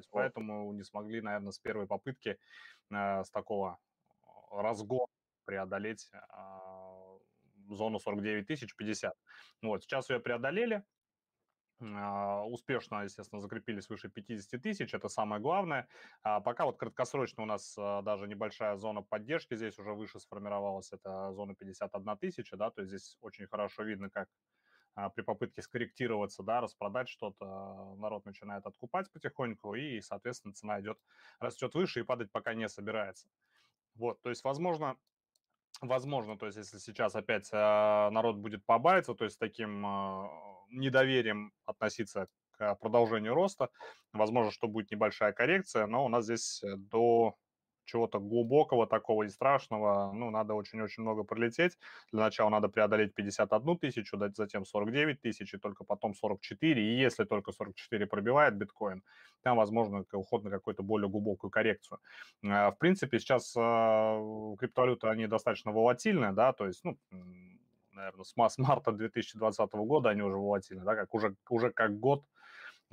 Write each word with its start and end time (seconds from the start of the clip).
есть 0.00 0.10
поэтому 0.10 0.72
не 0.72 0.82
смогли, 0.82 1.20
наверное, 1.20 1.52
с 1.52 1.58
первой 1.58 1.86
попытки 1.86 2.38
э, 2.90 3.24
с 3.24 3.30
такого 3.30 3.78
разгона 4.50 5.06
преодолеть 5.44 6.10
э, 6.12 6.18
зону 7.68 7.98
49 7.98 8.46
тысяч 8.46 8.74
50. 8.76 9.14
Вот, 9.62 9.82
сейчас 9.82 10.10
ее 10.10 10.20
преодолели, 10.20 10.84
а, 11.82 12.44
успешно, 12.44 13.04
естественно, 13.04 13.40
закрепились 13.40 13.88
выше 13.88 14.10
50 14.10 14.60
тысяч, 14.60 14.92
это 14.94 15.08
самое 15.08 15.40
главное. 15.40 15.88
А 16.22 16.40
пока 16.40 16.66
вот 16.66 16.76
краткосрочно 16.78 17.42
у 17.42 17.46
нас 17.46 17.74
а, 17.78 18.02
даже 18.02 18.28
небольшая 18.28 18.76
зона 18.76 19.02
поддержки 19.02 19.56
здесь 19.56 19.78
уже 19.78 19.92
выше 19.92 20.20
сформировалась, 20.20 20.92
это 20.92 21.32
зона 21.32 21.54
51 21.54 22.18
тысяча, 22.18 22.56
да, 22.56 22.70
то 22.70 22.82
есть 22.82 22.90
здесь 22.90 23.16
очень 23.20 23.46
хорошо 23.46 23.82
видно, 23.82 24.10
как 24.10 24.28
при 25.08 25.22
попытке 25.22 25.62
скорректироваться, 25.62 26.42
да, 26.42 26.60
распродать 26.60 27.08
что-то, 27.08 27.94
народ 27.96 28.24
начинает 28.26 28.66
откупать 28.66 29.10
потихоньку, 29.10 29.74
и, 29.74 30.00
соответственно, 30.00 30.54
цена 30.54 30.80
идет, 30.80 30.98
растет 31.38 31.74
выше 31.74 32.00
и 32.00 32.04
падать 32.04 32.30
пока 32.30 32.54
не 32.54 32.68
собирается. 32.68 33.28
Вот, 33.94 34.20
то 34.20 34.28
есть, 34.28 34.44
возможно, 34.44 34.96
возможно, 35.80 36.36
то 36.38 36.46
есть, 36.46 36.58
если 36.58 36.78
сейчас 36.78 37.14
опять 37.14 37.50
народ 37.52 38.36
будет 38.36 38.64
побаиваться, 38.66 39.14
то 39.14 39.24
есть, 39.24 39.38
таким 39.38 39.82
недоверием 40.70 41.52
относиться 41.64 42.28
к 42.52 42.74
продолжению 42.76 43.34
роста. 43.34 43.70
Возможно, 44.12 44.52
что 44.52 44.68
будет 44.68 44.90
небольшая 44.90 45.32
коррекция, 45.32 45.86
но 45.86 46.04
у 46.04 46.08
нас 46.08 46.24
здесь 46.24 46.62
э, 46.62 46.76
до 46.76 47.36
чего-то 47.90 48.20
глубокого 48.20 48.86
такого 48.86 49.24
и 49.24 49.28
страшного, 49.28 50.12
ну, 50.12 50.30
надо 50.30 50.54
очень-очень 50.54 51.02
много 51.02 51.24
пролететь. 51.24 51.78
Для 52.12 52.22
начала 52.22 52.50
надо 52.50 52.68
преодолеть 52.68 53.14
51 53.14 53.78
тысячу, 53.78 54.18
затем 54.34 54.64
49 54.64 55.20
тысяч, 55.20 55.54
и 55.54 55.58
только 55.58 55.84
потом 55.84 56.14
44. 56.14 56.82
И 56.82 57.00
если 57.00 57.24
только 57.24 57.52
44 57.52 58.06
пробивает 58.06 58.54
биткоин, 58.56 59.02
там, 59.42 59.56
возможно, 59.56 60.04
уход 60.12 60.44
на 60.44 60.50
какую-то 60.50 60.82
более 60.82 61.08
глубокую 61.08 61.50
коррекцию. 61.50 61.98
Э, 62.42 62.70
в 62.70 62.76
принципе, 62.78 63.18
сейчас 63.18 63.56
э, 63.56 64.56
криптовалюты, 64.58 65.08
они 65.08 65.26
достаточно 65.26 65.72
волатильны, 65.72 66.32
да, 66.32 66.52
то 66.52 66.66
есть, 66.66 66.84
ну, 66.84 66.96
наверное, 67.92 68.24
с, 68.24 68.58
марта 68.58 68.92
2020 68.92 69.72
года 69.72 70.10
они 70.10 70.22
уже 70.22 70.36
волатильны, 70.36 70.84
да, 70.84 70.94
как 70.94 71.14
уже, 71.14 71.34
уже 71.48 71.70
как 71.70 71.98
год, 71.98 72.24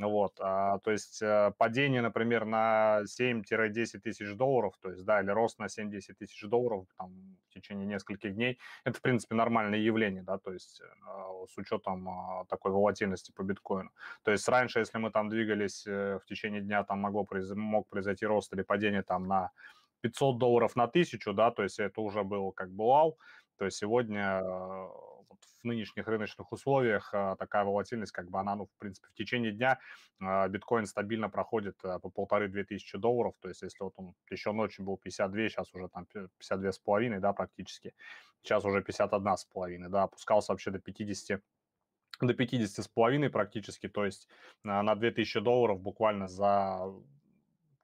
вот, 0.06 0.38
а, 0.40 0.78
то 0.80 0.92
есть 0.92 1.22
э, 1.24 1.52
падение, 1.58 2.02
например, 2.02 2.46
на 2.46 3.02
7-10 3.06 4.00
тысяч 4.00 4.36
долларов, 4.36 4.76
то 4.80 4.92
есть, 4.92 5.04
да, 5.06 5.22
или 5.22 5.32
рост 5.32 5.58
на 5.58 5.66
7-10 5.66 6.14
тысяч 6.14 6.42
долларов 6.44 6.86
там, 6.98 7.38
в 7.50 7.54
течение 7.54 7.88
нескольких 7.88 8.36
дней, 8.36 8.60
это, 8.84 9.00
в 9.00 9.02
принципе, 9.02 9.34
нормальное 9.34 9.80
явление, 9.80 10.22
да, 10.22 10.38
то 10.38 10.54
есть 10.54 10.82
э, 10.82 11.48
с 11.50 11.58
учетом 11.58 12.08
а, 12.10 12.46
такой 12.46 12.72
волатильности 12.72 13.32
по 13.32 13.42
биткоину. 13.42 13.90
То 14.24 14.32
есть 14.32 14.48
раньше, 14.48 14.80
если 14.80 15.00
мы 15.00 15.10
там 15.10 15.30
двигались 15.30 15.88
э, 15.88 16.20
в 16.22 16.26
течение 16.26 16.62
дня, 16.62 16.84
там 16.84 17.00
могло 17.00 17.26
мог 17.56 17.88
произойти 17.90 18.26
рост 18.26 18.54
или 18.54 18.62
падение 18.62 19.02
там 19.02 19.28
на 19.28 19.52
500 20.02 20.38
долларов 20.38 20.76
на 20.76 20.88
тысячу, 20.88 21.34
да, 21.34 21.50
то 21.50 21.64
есть 21.64 21.80
это 21.80 22.02
уже 22.02 22.24
был 22.24 22.52
как 22.52 22.72
бы 22.72 22.86
вау, 22.86 23.18
то 23.58 23.66
есть 23.66 23.78
сегодня 23.78 24.42
э, 24.44 24.88
нынешних 25.68 26.08
рыночных 26.08 26.52
условиях 26.52 27.14
э, 27.14 27.36
такая 27.38 27.64
волатильность, 27.64 28.12
как 28.12 28.30
бы 28.30 28.40
она, 28.40 28.56
ну, 28.56 28.66
в 28.66 28.80
принципе, 28.80 29.08
в 29.10 29.14
течение 29.14 29.52
дня 29.52 29.80
э, 30.20 30.50
биткоин 30.50 30.86
стабильно 30.86 31.30
проходит 31.30 31.78
по 31.82 32.10
полторы-две 32.10 32.64
тысячи 32.64 32.98
долларов, 32.98 33.36
то 33.40 33.50
есть 33.50 33.62
если 33.62 33.84
вот 33.84 33.94
он 33.98 34.14
еще 34.30 34.52
ночью 34.52 34.86
был 34.86 34.98
52, 34.98 35.50
сейчас 35.50 35.74
уже 35.74 35.90
там 35.90 36.06
52 36.06 36.72
с 36.72 36.80
половиной, 36.80 37.20
да, 37.20 37.34
практически, 37.34 37.94
сейчас 38.42 38.66
уже 38.66 38.82
51 38.82 39.38
с 39.38 39.46
половиной, 39.46 39.90
да, 39.90 40.04
опускался 40.04 40.52
вообще 40.52 40.72
до 40.72 40.80
50 40.80 41.42
до 42.22 42.34
50 42.34 42.84
с 42.84 42.88
половиной 42.88 43.30
практически, 43.30 43.88
то 43.88 44.06
есть 44.06 44.28
на 44.64 44.96
2000 44.96 45.40
долларов 45.40 45.80
буквально 45.80 46.28
за 46.28 46.92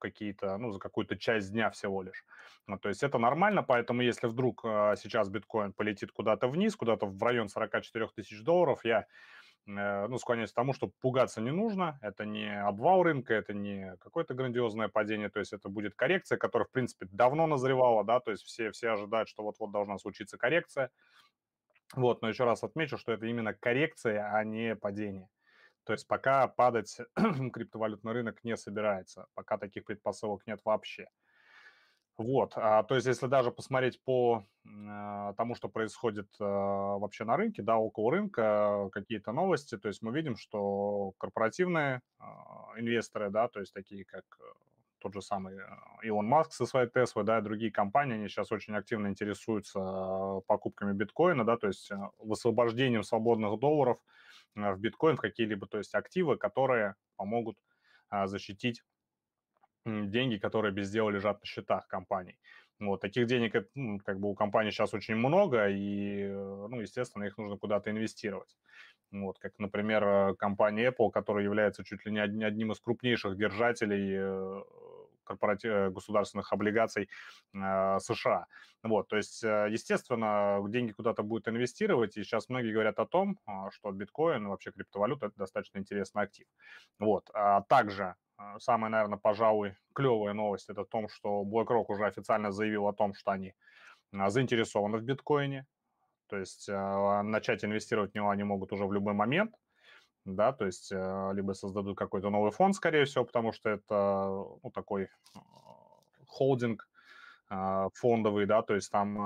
какие-то, 0.04 0.58
ну, 0.58 0.72
за 0.72 0.80
какую-то 0.80 1.18
часть 1.18 1.52
дня 1.52 1.70
всего 1.70 2.04
лишь. 2.04 2.26
Ну, 2.68 2.78
то 2.78 2.90
есть 2.90 3.04
это 3.04 3.18
нормально, 3.18 3.64
поэтому 3.64 4.02
если 4.02 4.28
вдруг 4.28 4.62
э, 4.66 4.96
сейчас 4.98 5.30
биткоин 5.30 5.74
полетит 5.74 6.12
куда-то 6.12 6.48
вниз, 6.48 6.76
куда-то 6.76 7.06
в 7.06 7.24
район 7.24 7.48
44 7.50 8.08
тысяч 8.16 8.44
долларов, 8.44 8.86
я 8.86 9.06
э, 9.66 10.08
ну, 10.08 10.18
склоняюсь 10.18 10.52
к 10.52 10.56
тому, 10.56 10.74
что 10.74 10.92
пугаться 11.02 11.42
не 11.42 11.52
нужно, 11.52 11.98
это 12.02 12.26
не 12.26 12.62
обвал 12.62 13.04
рынка, 13.04 13.34
это 13.34 13.54
не 13.54 13.96
какое-то 14.00 14.34
грандиозное 14.34 14.90
падение, 14.90 15.30
то 15.30 15.40
есть 15.40 15.54
это 15.54 15.70
будет 15.70 15.96
коррекция, 15.96 16.38
которая, 16.38 16.68
в 16.68 16.72
принципе, 16.72 17.08
давно 17.12 17.48
назревала, 17.48 18.04
да, 18.04 18.20
то 18.20 18.32
есть 18.32 18.44
все, 18.44 18.72
все 18.72 18.92
ожидают, 18.92 19.30
что 19.30 19.44
вот-вот 19.44 19.72
должна 19.72 19.98
случиться 19.98 20.38
коррекция, 20.38 20.90
вот, 21.96 22.22
но 22.22 22.30
еще 22.30 22.44
раз 22.44 22.64
отмечу, 22.64 22.98
что 22.98 23.14
это 23.14 23.26
именно 23.26 23.54
коррекция, 23.54 24.30
а 24.34 24.44
не 24.44 24.76
падение. 24.76 25.30
То 25.86 25.94
есть 25.94 26.08
пока 26.08 26.48
падать 26.48 26.98
криптовалютный 27.54 28.14
рынок 28.14 28.44
не 28.44 28.56
собирается, 28.58 29.28
пока 29.34 29.58
таких 29.58 29.86
предпосылок 29.86 30.46
нет 30.48 30.62
вообще. 30.64 31.08
Вот, 32.16 32.54
а, 32.56 32.84
то 32.84 32.94
есть 32.94 33.08
если 33.08 33.26
даже 33.26 33.52
посмотреть 33.52 34.00
по 34.04 34.44
а, 34.68 35.34
тому, 35.34 35.56
что 35.56 35.68
происходит 35.68 36.28
а, 36.40 36.98
вообще 36.98 37.26
на 37.26 37.38
рынке, 37.38 37.64
да, 37.64 37.78
около 37.78 38.12
рынка, 38.12 38.90
какие-то 38.92 39.32
новости, 39.32 39.78
то 39.78 39.88
есть 39.88 40.04
мы 40.04 40.14
видим, 40.14 40.38
что 40.38 41.14
корпоративные 41.18 42.02
а, 42.20 42.74
инвесторы, 42.78 43.32
да, 43.32 43.48
то 43.48 43.60
есть 43.60 43.74
такие 43.74 44.06
как 44.06 44.24
э, 44.40 44.44
тот 45.00 45.14
же 45.14 45.22
самый 45.22 45.58
э, 45.58 45.62
Илон 46.04 46.28
Маск 46.28 46.54
со 46.54 46.66
своей 46.66 46.88
Теслой, 46.88 47.26
да, 47.26 47.40
и 47.40 47.42
другие 47.42 47.72
компании, 47.72 48.16
они 48.16 48.28
сейчас 48.28 48.52
очень 48.52 48.76
активно 48.76 49.08
интересуются 49.08 49.80
а, 49.80 50.42
покупками 50.48 50.94
биткоина, 50.94 51.44
да, 51.44 51.58
то 51.58 51.68
есть 51.68 51.92
э, 51.92 51.98
высвобождением 52.20 53.04
свободных 53.04 53.60
долларов 53.60 53.98
в 54.56 54.80
биткоин, 54.80 55.18
в 55.18 55.22
какие-либо, 55.22 55.68
то 55.68 55.78
есть 55.78 55.94
активы, 55.96 56.38
которые 56.38 56.96
помогут 57.16 57.58
а, 58.10 58.28
защитить 58.28 58.84
деньги, 59.86 60.38
которые 60.38 60.72
без 60.72 60.90
дела 60.92 61.10
лежат 61.10 61.42
на 61.42 61.46
счетах 61.46 61.88
компаний. 61.88 62.40
Вот, 62.80 63.02
таких 63.02 63.28
денег 63.28 63.68
ну, 63.76 64.00
как 64.00 64.20
бы 64.20 64.30
у 64.30 64.36
компании 64.36 64.72
сейчас 64.72 64.94
очень 64.94 65.16
много, 65.16 65.70
и, 65.70 66.24
э, 66.24 66.68
ну, 66.70 66.82
естественно, 66.82 67.24
их 67.24 67.38
нужно 67.38 67.58
куда-то 67.58 67.92
инвестировать. 67.92 68.58
Вот, 69.12 69.38
как, 69.40 69.54
например, 69.60 70.04
э, 70.04 70.36
компания 70.36 70.90
Apple, 70.90 71.12
которая 71.12 71.44
является 71.44 71.84
чуть 71.84 72.06
ли 72.06 72.12
не 72.12 72.20
одним 72.20 72.72
из 72.72 72.80
крупнейших 72.80 73.38
держателей 73.38 74.16
э, 74.18 74.64
корпоратив, 75.24 75.94
государственных 75.94 76.52
облигаций 76.54 77.10
э, 77.54 78.00
США. 78.00 78.46
Вот, 78.84 79.08
то 79.08 79.16
есть, 79.16 79.42
естественно, 79.44 80.60
деньги 80.68 80.92
куда-то 80.92 81.24
будут 81.24 81.48
инвестировать, 81.48 82.18
и 82.18 82.24
сейчас 82.24 82.50
многие 82.50 82.74
говорят 82.74 83.00
о 83.00 83.06
том, 83.06 83.40
что 83.72 83.92
биткоин, 83.92 84.50
вообще 84.50 84.72
криптовалюта, 84.72 85.28
это 85.28 85.38
достаточно 85.38 85.78
интересный 85.78 86.24
актив. 86.24 86.48
Вот, 87.00 87.30
а 87.34 87.62
также 87.62 88.16
а, 88.38 88.60
самая, 88.60 88.90
наверное, 88.90 89.18
пожалуй, 89.18 89.76
клевая 89.94 90.34
новость 90.34 90.70
это 90.70 90.84
в 90.84 90.90
том, 90.90 91.08
что 91.08 91.44
BlackRock 91.44 91.86
уже 91.88 92.06
официально 92.06 92.52
заявил 92.52 92.88
о 92.88 92.94
том, 92.94 93.14
что 93.14 93.32
они 93.32 93.54
а, 94.12 94.30
заинтересованы 94.30 94.98
в 94.98 95.04
биткоине, 95.04 95.66
то 96.28 96.38
есть 96.38 96.68
а, 96.70 97.24
начать 97.24 97.64
инвестировать 97.64 98.12
в 98.12 98.16
него 98.16 98.30
они 98.30 98.44
могут 98.44 98.72
уже 98.74 98.86
в 98.86 98.94
любой 98.94 99.14
момент, 99.14 99.54
да, 100.26 100.54
то 100.54 100.66
есть 100.66 100.92
либо 100.92 101.54
создадут 101.54 101.98
какой-то 101.98 102.30
новый 102.30 102.52
фонд, 102.52 102.76
скорее 102.76 103.06
всего, 103.06 103.26
потому 103.26 103.52
что 103.52 103.70
это 103.70 104.28
ну, 104.64 104.72
такой 104.74 105.10
холдинг, 106.28 106.88
а, 107.50 107.90
фондовый, 107.94 108.46
да, 108.46 108.62
то 108.62 108.74
есть 108.74 108.92
там 108.92 109.18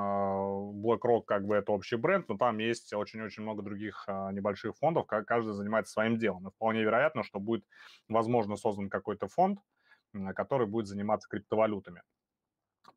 BlackRock 0.83 1.23
как 1.25 1.45
бы 1.45 1.55
это 1.55 1.71
общий 1.71 1.95
бренд, 1.95 2.27
но 2.27 2.37
там 2.37 2.57
есть 2.57 2.93
очень-очень 2.93 3.43
много 3.43 3.61
других 3.61 4.05
небольших 4.07 4.75
фондов, 4.75 5.07
каждый 5.07 5.53
занимается 5.53 5.93
своим 5.93 6.17
делом. 6.17 6.47
И 6.47 6.51
вполне 6.51 6.81
вероятно, 6.81 7.23
что 7.23 7.39
будет, 7.39 7.63
возможно, 8.09 8.55
создан 8.55 8.89
какой-то 8.89 9.27
фонд, 9.27 9.59
который 10.35 10.67
будет 10.67 10.87
заниматься 10.87 11.29
криптовалютами 11.29 12.01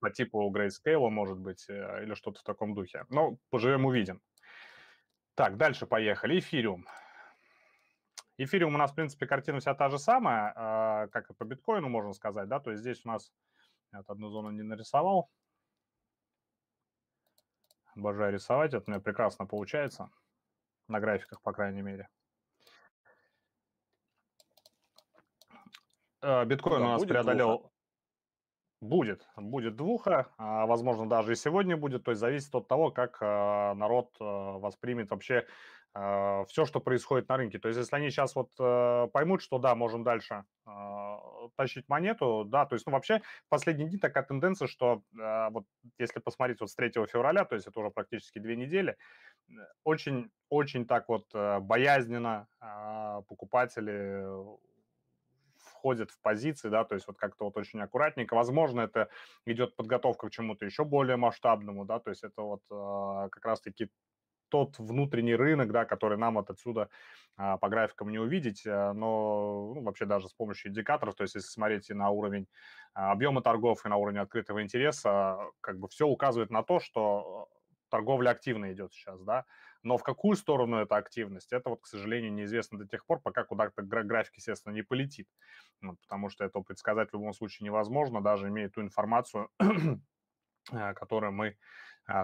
по 0.01 0.11
типу 0.11 0.51
Grayscale, 0.51 1.09
может 1.11 1.39
быть, 1.39 1.67
э, 1.69 2.03
или 2.03 2.15
что-то 2.15 2.41
в 2.41 2.43
таком 2.43 2.75
духе. 2.75 3.05
Но 3.11 3.37
поживем, 3.51 3.85
увидим. 3.85 4.21
Так, 5.35 5.57
дальше 5.57 5.87
поехали. 5.87 6.39
Эфириум. 6.39 6.87
Эфириум 8.43 8.75
у 8.75 8.79
нас, 8.79 8.93
в 8.93 8.95
принципе, 8.95 9.27
картина 9.27 9.59
вся 9.61 9.75
та 9.75 9.91
же 9.91 9.99
самая, 9.99 11.09
как 11.09 11.29
и 11.29 11.35
по 11.35 11.45
биткоину, 11.45 11.91
можно 11.91 12.15
сказать, 12.15 12.49
да, 12.49 12.59
то 12.59 12.71
есть 12.71 12.81
здесь 12.81 13.05
у 13.05 13.09
нас 13.09 13.31
я 13.93 14.03
одну 14.07 14.31
зону 14.31 14.51
не 14.51 14.63
нарисовал. 14.63 15.31
Обожаю 17.97 18.33
рисовать, 18.33 18.73
это 18.73 18.85
у 18.87 18.91
меня 18.91 19.01
прекрасно 19.01 19.47
получается. 19.47 20.11
На 20.89 21.01
графиках, 21.01 21.43
по 21.43 21.53
крайней 21.53 21.83
мере. 21.83 22.09
Э, 26.23 26.45
биткоин 26.45 26.81
да, 26.81 26.87
у 26.87 26.89
нас 26.93 27.05
преодолел... 27.05 27.70
Будет, 28.81 29.27
будет 29.37 29.77
двуха, 29.77 30.33
а, 30.39 30.65
возможно, 30.67 31.07
даже 31.07 31.33
и 31.33 31.37
сегодня 31.37 31.77
будет, 31.77 32.05
то 32.05 32.13
есть 32.13 32.21
зависит 32.21 32.55
от 32.55 32.67
того, 32.67 32.91
как 32.91 33.19
а, 33.21 33.75
народ 33.75 34.17
а, 34.21 34.59
воспримет 34.59 35.11
вообще 35.11 35.47
все, 35.93 36.67
что 36.67 36.79
происходит 36.79 37.29
на 37.29 37.37
рынке. 37.37 37.59
То 37.59 37.67
есть 37.67 37.77
если 37.77 37.97
они 37.97 38.11
сейчас 38.11 38.37
вот 38.37 38.51
а, 38.61 39.09
поймут, 39.09 39.43
что 39.43 39.59
да, 39.59 39.75
можем 39.75 40.05
дальше 40.05 40.45
тащить 41.57 41.89
монету, 41.89 42.45
да, 42.45 42.67
то 42.67 42.75
есть, 42.75 42.87
ну, 42.87 42.93
вообще, 42.93 43.21
в 43.47 43.49
последние 43.49 43.89
дни 43.89 43.99
такая 43.99 44.25
тенденция, 44.25 44.69
что 44.69 45.03
э, 45.19 45.49
вот 45.51 45.65
если 45.99 46.21
посмотреть 46.21 46.61
вот 46.61 46.71
с 46.71 46.75
3 46.75 46.91
февраля, 47.07 47.45
то 47.45 47.55
есть 47.55 47.67
это 47.67 47.81
уже 47.81 47.91
практически 47.91 48.39
две 48.39 48.57
недели, 48.57 48.97
очень, 49.85 50.31
очень 50.49 50.87
так 50.87 51.09
вот 51.09 51.27
э, 51.35 51.59
боязненно 51.61 52.49
э, 52.61 53.23
покупатели 53.29 54.25
входят 55.81 56.11
в 56.11 56.21
позиции, 56.21 56.69
да, 56.69 56.85
то 56.85 56.95
есть 56.95 57.07
вот 57.07 57.17
как-то 57.17 57.47
вот 57.47 57.57
очень 57.57 57.81
аккуратненько. 57.81 58.35
Возможно, 58.35 58.83
это 58.83 59.09
идет 59.47 59.77
подготовка 59.77 60.29
к 60.29 60.31
чему-то 60.31 60.67
еще 60.67 60.85
более 60.85 61.17
масштабному, 61.17 61.87
да, 61.87 61.99
то 61.99 62.11
есть 62.11 62.23
это 62.23 62.43
вот 62.43 62.61
а, 62.71 63.31
как 63.31 63.45
раз-таки 63.47 63.89
тот 64.51 64.79
внутренний 64.79 65.35
рынок, 65.35 65.73
да, 65.73 65.87
который 65.87 66.19
нам 66.19 66.35
вот 66.35 66.51
отсюда 66.51 66.91
а, 67.37 67.57
по 67.57 67.69
графикам 67.71 68.11
не 68.11 68.19
увидеть, 68.19 68.67
а, 68.67 68.93
но 68.93 69.73
ну, 69.75 69.83
вообще 69.83 70.05
даже 70.05 70.29
с 70.29 70.35
помощью 70.35 70.71
индикаторов, 70.71 71.15
то 71.15 71.23
есть 71.23 71.35
если 71.35 71.49
смотреть 71.49 71.89
на 71.89 72.11
уровень 72.11 72.47
а, 72.93 73.13
объема 73.13 73.41
торгов 73.41 73.87
и 73.87 73.89
на 73.89 73.97
уровень 73.97 74.19
открытого 74.19 74.63
интереса, 74.63 75.39
как 75.63 75.79
бы 75.79 75.89
все 75.89 76.07
указывает 76.07 76.51
на 76.51 76.63
то, 76.63 76.81
что 76.81 77.49
торговля 77.89 78.31
активно 78.31 78.73
идет 78.73 78.93
сейчас, 78.93 79.23
да, 79.23 79.47
но 79.83 79.97
в 79.97 80.03
какую 80.03 80.37
сторону 80.37 80.79
эта 80.79 80.97
активность, 80.97 81.53
это 81.53 81.71
вот, 81.71 81.83
к 81.83 81.87
сожалению, 81.87 82.33
неизвестно 82.33 82.79
до 82.79 82.87
тех 82.87 83.07
пор, 83.07 83.21
пока 83.21 83.45
куда-то 83.45 83.83
график, 83.83 84.35
естественно, 84.37 84.73
не 84.73 84.83
полетит, 84.83 85.29
вот, 85.81 86.01
потому 86.01 86.29
что 86.29 86.45
это 86.45 86.61
предсказать 86.61 87.11
в 87.11 87.15
любом 87.15 87.33
случае 87.33 87.67
невозможно, 87.67 88.21
даже 88.21 88.49
имея 88.49 88.69
ту 88.69 88.83
информацию, 88.83 89.49
которую 90.95 91.33
мы, 91.33 91.57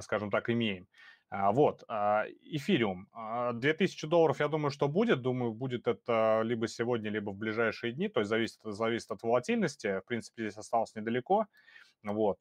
скажем 0.01 0.31
так, 0.31 0.51
имеем. 0.51 0.87
А, 1.29 1.51
вот, 1.51 1.83
а, 1.89 2.25
эфириум. 2.43 3.09
2000 3.55 4.05
а, 4.05 4.09
долларов, 4.09 4.41
я 4.41 4.49
думаю, 4.49 4.71
что 4.71 4.89
будет. 4.89 5.23
Думаю, 5.23 5.53
будет 5.53 5.89
это 5.89 6.43
либо 6.45 6.69
сегодня, 6.69 7.11
либо 7.11 7.31
в 7.31 7.37
ближайшие 7.37 7.93
дни. 7.93 8.09
То 8.09 8.21
есть 8.21 8.31
зависит, 8.31 8.61
зависит 8.63 9.11
от 9.11 9.23
волатильности. 9.23 10.01
В 10.01 10.07
принципе, 10.07 10.45
здесь 10.45 10.57
осталось 10.57 10.95
недалеко. 10.95 11.47
Вот. 12.05 12.39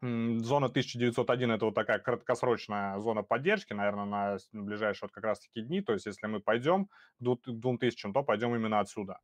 Зона 0.00 0.66
1901– 0.66 1.50
это 1.52 1.64
вот 1.64 1.74
такая 1.74 1.98
краткосрочная 1.98 2.98
зона 2.98 3.22
поддержки, 3.22 3.72
наверное, 3.72 4.04
на 4.04 4.38
ближайшие 4.52 5.06
вот 5.06 5.12
как 5.12 5.24
раз-таки 5.24 5.60
дни. 5.62 5.80
То 5.80 5.92
есть 5.92 6.06
если 6.06 6.26
мы 6.26 6.40
пойдем 6.40 6.86
к 7.20 7.38
2000, 7.46 8.12
то 8.12 8.22
пойдем 8.22 8.54
именно 8.54 8.80
отсюда. 8.80 9.18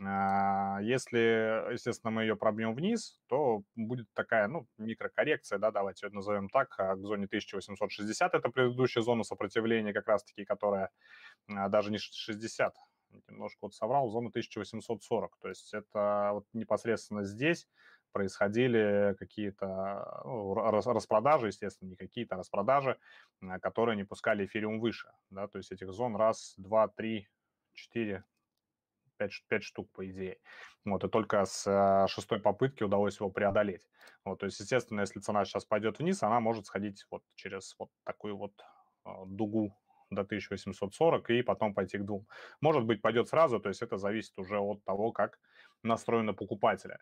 А, 0.00 0.80
если, 0.80 1.72
естественно, 1.72 2.12
мы 2.12 2.22
ее 2.22 2.36
пробьем 2.36 2.74
вниз, 2.74 3.18
то 3.26 3.62
будет 3.74 4.06
такая, 4.14 4.46
ну, 4.46 4.68
микрокоррекция, 4.76 5.58
да, 5.58 5.72
давайте 5.72 6.06
ее 6.06 6.12
назовем 6.12 6.48
так, 6.50 6.72
а, 6.78 6.94
к 6.94 7.00
зоне 7.00 7.26
1860, 7.26 8.34
это 8.34 8.48
предыдущая 8.48 9.02
зона 9.02 9.24
сопротивления, 9.24 9.92
как 9.92 10.06
раз-таки, 10.06 10.44
которая 10.44 10.90
а, 11.48 11.68
даже 11.68 11.90
не 11.90 11.98
60, 11.98 12.74
немножко 13.28 13.58
вот 13.62 13.74
соврал, 13.74 14.08
зона 14.08 14.28
1840, 14.28 15.36
то 15.40 15.48
есть 15.48 15.74
это 15.74 16.30
вот 16.34 16.46
непосредственно 16.52 17.24
здесь 17.24 17.66
происходили 18.12 19.14
какие-то 19.18 20.22
ну, 20.24 20.54
распродажи, 20.54 21.48
естественно, 21.48 21.90
не 21.90 21.96
какие-то 21.96 22.36
распродажи, 22.36 22.98
которые 23.60 23.96
не 23.96 24.04
пускали 24.04 24.44
эфириум 24.44 24.80
выше, 24.80 25.10
да, 25.30 25.46
то 25.48 25.58
есть 25.58 25.72
этих 25.72 25.92
зон 25.92 26.16
раз, 26.16 26.54
два, 26.56 26.88
три, 26.88 27.28
четыре, 27.74 28.24
5, 29.18 29.30
5 29.48 29.62
штук, 29.62 29.90
по 29.92 30.08
идее. 30.08 30.38
Вот, 30.84 31.04
и 31.04 31.08
только 31.08 31.44
с 31.44 31.66
э, 31.66 32.06
шестой 32.08 32.40
попытки 32.40 32.84
удалось 32.84 33.18
его 33.18 33.30
преодолеть. 33.30 33.88
Вот, 34.24 34.38
то 34.38 34.46
есть, 34.46 34.60
естественно, 34.60 35.00
если 35.00 35.20
цена 35.20 35.44
сейчас 35.44 35.64
пойдет 35.64 35.98
вниз, 35.98 36.22
она 36.22 36.40
может 36.40 36.66
сходить 36.66 37.04
вот 37.10 37.22
через 37.34 37.74
вот 37.78 37.90
такую 38.04 38.36
вот 38.36 38.52
дугу 39.26 39.76
до 40.10 40.22
1840 40.22 41.30
и 41.30 41.42
потом 41.42 41.74
пойти 41.74 41.98
к 41.98 42.04
двум. 42.04 42.26
Может 42.60 42.84
быть, 42.84 43.02
пойдет 43.02 43.28
сразу, 43.28 43.60
то 43.60 43.68
есть 43.68 43.82
это 43.82 43.98
зависит 43.98 44.38
уже 44.38 44.58
от 44.58 44.82
того, 44.84 45.12
как 45.12 45.38
настроены 45.82 46.32
покупатели. 46.32 46.98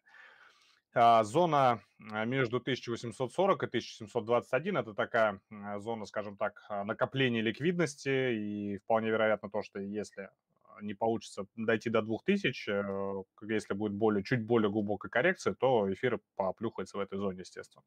А, 0.98 1.22
зона 1.24 1.82
а, 2.10 2.24
между 2.24 2.56
1840 2.56 3.62
и 3.62 3.66
1721– 3.66 4.76
это 4.78 4.94
такая 4.94 5.40
зона, 5.76 6.06
скажем 6.06 6.38
так, 6.38 6.66
накопления 6.84 7.42
ликвидности, 7.42 8.32
и 8.34 8.78
вполне 8.78 9.10
вероятно 9.10 9.50
то, 9.50 9.62
что 9.62 9.78
если 9.78 10.30
не 10.80 10.94
получится 10.94 11.46
дойти 11.56 11.90
до 11.90 12.00
2000, 12.00 12.70
э, 12.70 13.22
если 13.42 13.74
будет 13.74 13.92
более, 13.92 14.24
чуть 14.24 14.44
более 14.44 14.70
глубокая 14.70 15.10
коррекция, 15.10 15.54
то 15.54 15.92
эфир 15.92 16.20
поплюхается 16.34 16.96
в 16.96 17.00
этой 17.00 17.18
зоне, 17.18 17.40
естественно. 17.40 17.84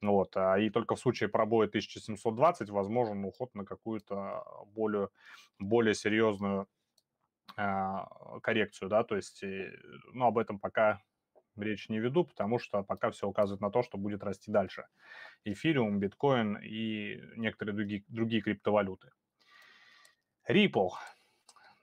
Вот. 0.00 0.34
А, 0.36 0.58
и 0.58 0.70
только 0.70 0.96
в 0.96 1.00
случае 1.00 1.28
пробоя 1.28 1.68
1720 1.68 2.70
возможен 2.70 3.24
уход 3.24 3.54
на 3.54 3.64
какую-то 3.64 4.44
более, 4.74 5.08
более 5.58 5.94
серьезную 5.94 6.68
а, 7.56 8.38
коррекцию, 8.40 8.88
да, 8.88 9.04
то 9.04 9.16
есть, 9.16 9.42
ну, 10.12 10.26
об 10.26 10.38
этом 10.38 10.58
пока 10.58 11.00
речь 11.56 11.88
не 11.88 11.98
веду, 11.98 12.24
потому 12.24 12.58
что 12.58 12.82
пока 12.82 13.10
все 13.10 13.26
указывает 13.26 13.60
на 13.60 13.70
то, 13.70 13.82
что 13.82 13.98
будет 13.98 14.22
расти 14.22 14.50
дальше. 14.50 14.86
Эфириум, 15.44 15.98
биткоин 15.98 16.56
и 16.56 17.20
некоторые 17.36 17.74
другие, 17.74 18.04
другие 18.08 18.42
криптовалюты. 18.42 19.12
Ripple. 20.48 20.90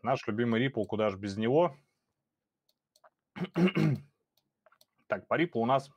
Наш 0.01 0.25
любимый 0.27 0.65
Ripple, 0.65 0.85
куда 0.85 1.09
же 1.09 1.17
без 1.17 1.37
него. 1.37 1.75
так, 5.07 5.27
по 5.27 5.39
Ripple 5.39 5.59
у 5.59 5.65
нас... 5.65 5.89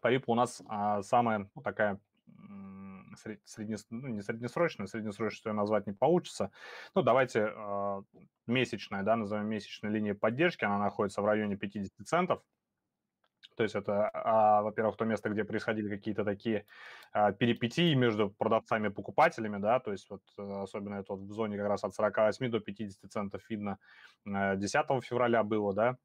По 0.00 0.14
Ripple 0.14 0.24
у 0.28 0.34
нас 0.34 0.62
а, 0.68 1.02
самая 1.02 1.50
ну, 1.54 1.62
такая 1.62 2.00
средне, 3.44 3.76
ну, 3.90 4.08
не 4.08 4.22
среднесрочная, 4.22 4.86
среднесрочную 4.86 5.54
назвать 5.54 5.86
не 5.86 5.92
получится. 5.92 6.50
Ну, 6.94 7.02
давайте 7.02 7.52
э, 7.54 8.02
месячная, 8.46 9.02
да, 9.02 9.16
назовем 9.16 9.46
месячная 9.46 9.90
линия 9.90 10.14
поддержки, 10.14 10.64
она 10.64 10.78
находится 10.78 11.22
в 11.22 11.26
районе 11.26 11.56
50 11.56 12.06
центов. 12.06 12.42
То 13.58 13.64
есть 13.64 13.74
это, 13.74 14.08
а, 14.14 14.62
во-первых, 14.62 14.96
то 14.96 15.04
место, 15.04 15.30
где 15.30 15.44
происходили 15.44 15.88
какие-то 15.88 16.24
такие 16.24 16.64
а, 17.12 17.32
перипетии 17.32 17.92
между 17.94 18.30
продавцами 18.30 18.86
и 18.86 18.90
покупателями, 18.90 19.58
да, 19.58 19.80
то 19.80 19.90
есть 19.90 20.08
вот 20.10 20.22
э, 20.38 20.62
особенно 20.62 20.94
это 20.94 21.14
вот 21.14 21.22
в 21.22 21.32
зоне 21.32 21.56
как 21.56 21.66
раз 21.66 21.82
от 21.82 21.92
48 21.92 22.50
до 22.50 22.60
50 22.60 23.10
центов 23.10 23.42
видно 23.50 23.78
10 24.24 24.74
э, 24.74 25.00
февраля 25.00 25.42
было, 25.42 25.74
да, 25.74 25.96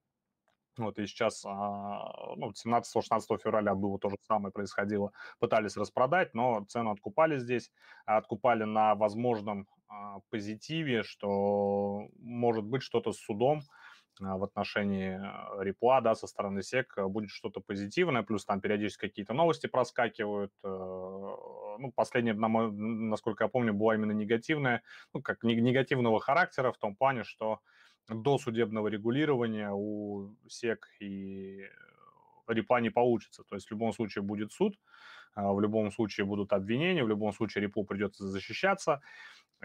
вот 0.77 0.99
и 0.99 1.05
сейчас, 1.05 1.45
а, 1.45 2.35
ну, 2.35 2.53
17-16 2.53 3.37
февраля 3.37 3.75
было 3.75 3.99
то 3.99 4.09
же 4.09 4.17
самое 4.27 4.51
происходило. 4.51 5.11
Пытались 5.39 5.77
распродать, 5.77 6.33
но 6.33 6.65
цену 6.65 6.91
откупали 6.91 7.37
здесь. 7.37 7.71
Откупали 8.05 8.63
на 8.63 8.95
возможном 8.95 9.67
а, 9.87 10.19
позитиве, 10.29 11.03
что 11.03 12.07
может 12.19 12.63
быть 12.63 12.81
что-то 12.81 13.11
с 13.11 13.17
судом, 13.17 13.61
а, 14.21 14.37
в 14.37 14.43
отношении 14.43 15.19
Репла, 15.61 16.01
да, 16.01 16.15
со 16.15 16.27
стороны 16.27 16.61
СЕК 16.61 17.07
будет 17.07 17.29
что-то 17.29 17.61
позитивное, 17.61 18.23
плюс 18.23 18.45
там 18.45 18.61
периодически 18.61 19.07
какие-то 19.07 19.33
новости 19.33 19.67
проскакивают. 19.67 20.51
Э, 20.63 20.67
ну, 20.67 21.91
последняя, 21.95 22.33
насколько 22.33 23.43
я 23.45 23.47
помню, 23.47 23.73
была 23.73 23.95
именно 23.95 24.11
негативная, 24.11 24.83
ну, 25.13 25.21
как 25.21 25.43
негативного 25.43 26.19
характера 26.19 26.71
в 26.71 26.77
том 26.77 26.95
плане, 26.95 27.23
что 27.23 27.59
до 28.09 28.37
судебного 28.37 28.87
регулирования 28.87 29.71
у 29.73 30.35
СЕК 30.47 30.87
и 30.99 31.61
Репла 32.47 32.81
не 32.81 32.89
получится. 32.89 33.43
То 33.43 33.55
есть 33.55 33.67
в 33.67 33.71
любом 33.71 33.93
случае 33.93 34.23
будет 34.23 34.51
суд, 34.51 34.77
в 35.35 35.59
любом 35.59 35.91
случае 35.91 36.25
будут 36.25 36.53
обвинения, 36.53 37.03
в 37.03 37.07
любом 37.07 37.33
случае 37.33 37.63
Реплу 37.63 37.85
придется 37.85 38.27
защищаться 38.27 39.01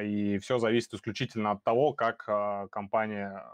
и 0.01 0.39
все 0.39 0.59
зависит 0.59 0.95
исключительно 0.95 1.53
от 1.53 1.65
того, 1.65 1.93
как 1.93 2.25
а, 2.29 2.69
компания 2.69 3.45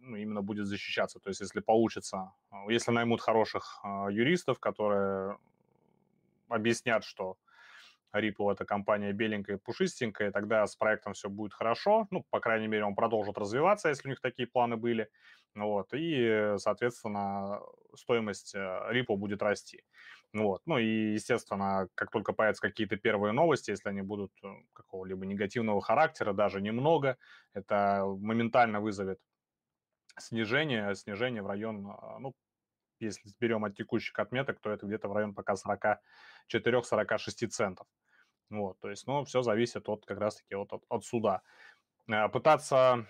ну, 0.00 0.16
именно 0.16 0.42
будет 0.42 0.66
защищаться. 0.66 1.20
То 1.20 1.28
есть, 1.28 1.40
если 1.40 1.60
получится, 1.60 2.32
а, 2.50 2.70
если 2.70 2.92
наймут 2.92 3.20
хороших 3.20 3.80
а, 3.82 4.08
юристов, 4.08 4.58
которые 4.58 5.36
объяснят, 6.48 7.04
что 7.04 7.36
Ripple 8.14 8.52
это 8.52 8.64
компания 8.64 9.12
беленькая, 9.12 9.58
пушистенькая, 9.58 10.30
тогда 10.30 10.66
с 10.66 10.76
проектом 10.76 11.14
все 11.14 11.28
будет 11.28 11.54
хорошо. 11.54 12.06
Ну, 12.10 12.24
по 12.30 12.40
крайней 12.40 12.68
мере, 12.68 12.84
он 12.84 12.94
продолжит 12.94 13.38
развиваться, 13.38 13.88
если 13.88 14.08
у 14.08 14.10
них 14.10 14.20
такие 14.20 14.46
планы 14.46 14.76
были. 14.76 15.08
Вот, 15.54 15.88
и, 15.92 16.54
соответственно, 16.56 17.60
стоимость 17.94 18.54
Ripple 18.54 19.16
будет 19.16 19.42
расти. 19.42 19.84
Вот. 20.32 20.62
Ну 20.64 20.78
и, 20.78 21.12
естественно, 21.12 21.88
как 21.94 22.10
только 22.10 22.32
появятся 22.32 22.62
какие-то 22.62 22.96
первые 22.96 23.32
новости, 23.32 23.70
если 23.70 23.90
они 23.90 24.00
будут 24.00 24.32
э, 24.42 24.48
какого-либо 24.72 25.26
негативного 25.26 25.82
характера, 25.82 26.32
даже 26.32 26.62
немного, 26.62 27.18
это 27.52 28.04
моментально 28.18 28.80
вызовет 28.80 29.18
снижение, 30.18 30.94
снижение 30.94 31.42
в 31.42 31.46
район, 31.46 31.86
а, 31.86 32.18
ну, 32.18 32.34
если 32.98 33.30
берем 33.40 33.64
от 33.64 33.76
текущих 33.76 34.18
отметок, 34.18 34.60
то 34.60 34.70
это 34.70 34.86
где-то 34.86 35.08
в 35.08 35.12
район 35.12 35.34
пока 35.34 35.54
44-46 35.54 37.48
центов. 37.48 37.86
Вот, 38.50 38.78
то 38.80 38.90
есть, 38.90 39.06
ну, 39.06 39.24
все 39.24 39.42
зависит 39.42 39.88
от 39.88 40.04
как 40.04 40.18
раз-таки 40.18 40.54
от, 40.54 40.72
от, 40.72 40.84
от 40.88 41.04
суда. 41.04 41.42
Э, 42.08 42.28
пытаться 42.28 43.06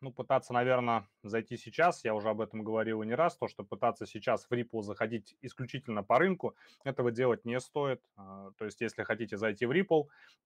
ну, 0.00 0.12
пытаться, 0.12 0.52
наверное, 0.52 1.08
зайти 1.22 1.56
сейчас, 1.56 2.04
я 2.04 2.14
уже 2.14 2.28
об 2.28 2.40
этом 2.40 2.62
говорил 2.62 3.02
не 3.02 3.14
раз, 3.14 3.36
то, 3.36 3.48
что 3.48 3.64
пытаться 3.64 4.06
сейчас 4.06 4.46
в 4.46 4.52
Ripple 4.52 4.82
заходить 4.82 5.36
исключительно 5.40 6.04
по 6.04 6.18
рынку, 6.18 6.54
этого 6.84 7.10
делать 7.10 7.44
не 7.44 7.58
стоит. 7.58 8.00
А, 8.16 8.52
то 8.56 8.64
есть, 8.64 8.80
если 8.80 9.02
хотите 9.02 9.36
зайти 9.36 9.66
в 9.66 9.72
Ripple, 9.72 10.04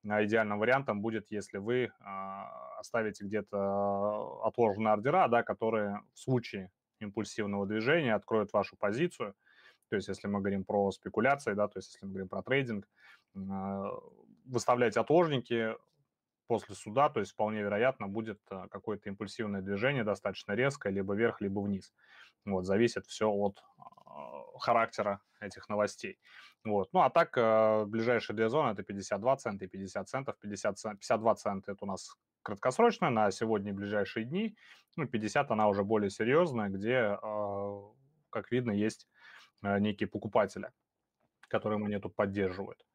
а, 0.09 0.23
идеальным 0.25 0.59
вариантом 0.59 1.01
будет, 1.01 1.29
если 1.31 1.59
вы 1.59 1.91
оставите 2.79 3.23
где-то 3.25 4.41
отложенные 4.43 4.93
ордера, 4.93 5.27
да, 5.27 5.43
которые 5.43 6.01
в 6.13 6.19
случае 6.19 6.71
импульсивного 6.99 7.67
движения 7.67 8.15
откроют 8.15 8.53
вашу 8.53 8.75
позицию. 8.75 9.35
То 9.93 9.97
есть, 9.97 10.07
если 10.07 10.27
мы 10.27 10.39
говорим 10.39 10.63
про 10.63 10.89
спекуляции, 10.89 11.53
да, 11.53 11.67
то 11.67 11.77
есть, 11.77 11.93
если 11.93 12.07
мы 12.07 12.13
говорим 12.13 12.27
про 12.27 12.41
трейдинг, 12.41 12.89
выставляйте 14.43 14.99
отложники, 14.99 15.75
после 16.47 16.73
суда, 16.73 17.09
то 17.09 17.19
есть 17.19 17.33
вполне 17.33 17.61
вероятно 17.61 18.07
будет 18.07 18.39
э, 18.49 18.67
какое-то 18.71 19.07
импульсивное 19.09 19.61
движение 19.61 20.03
достаточно 20.03 20.53
резкое, 20.53 20.91
либо 20.91 21.13
вверх, 21.13 21.41
либо 21.41 21.59
вниз. 21.59 21.93
Вот, 22.43 22.65
зависит 22.65 23.05
все 23.05 23.29
от 23.29 23.59
э, 23.59 23.81
характера 24.57 25.21
этих 25.39 25.69
новостей. 25.69 26.17
Вот. 26.63 26.89
Ну, 26.91 27.01
а 27.01 27.11
так, 27.11 27.35
ближайшие 27.87 28.35
две 28.35 28.49
зоны– 28.49 28.71
это 28.73 28.81
52 28.81 29.37
цента 29.37 29.65
и 29.65 29.67
50 29.67 30.09
центов. 30.09 30.35
50, 30.39 30.75
52 30.99 31.35
цента– 31.35 31.71
это 31.73 31.85
у 31.85 31.87
нас 31.87 32.17
краткосрочная 32.41 33.11
на 33.11 33.29
сегодня 33.29 33.75
ближайшие 33.75 34.25
дни. 34.25 34.57
Ну, 34.95 35.05
50 35.07 35.51
она 35.51 35.67
уже 35.67 35.83
более 35.83 36.09
серьезная, 36.09 36.69
где, 36.69 37.19
как 38.31 38.51
видно, 38.51 38.71
есть 38.71 39.07
некие 39.63 40.07
покупатели, 40.07 40.71
которые 41.47 41.79
монету 41.79 42.09
поддерживают. 42.09 42.85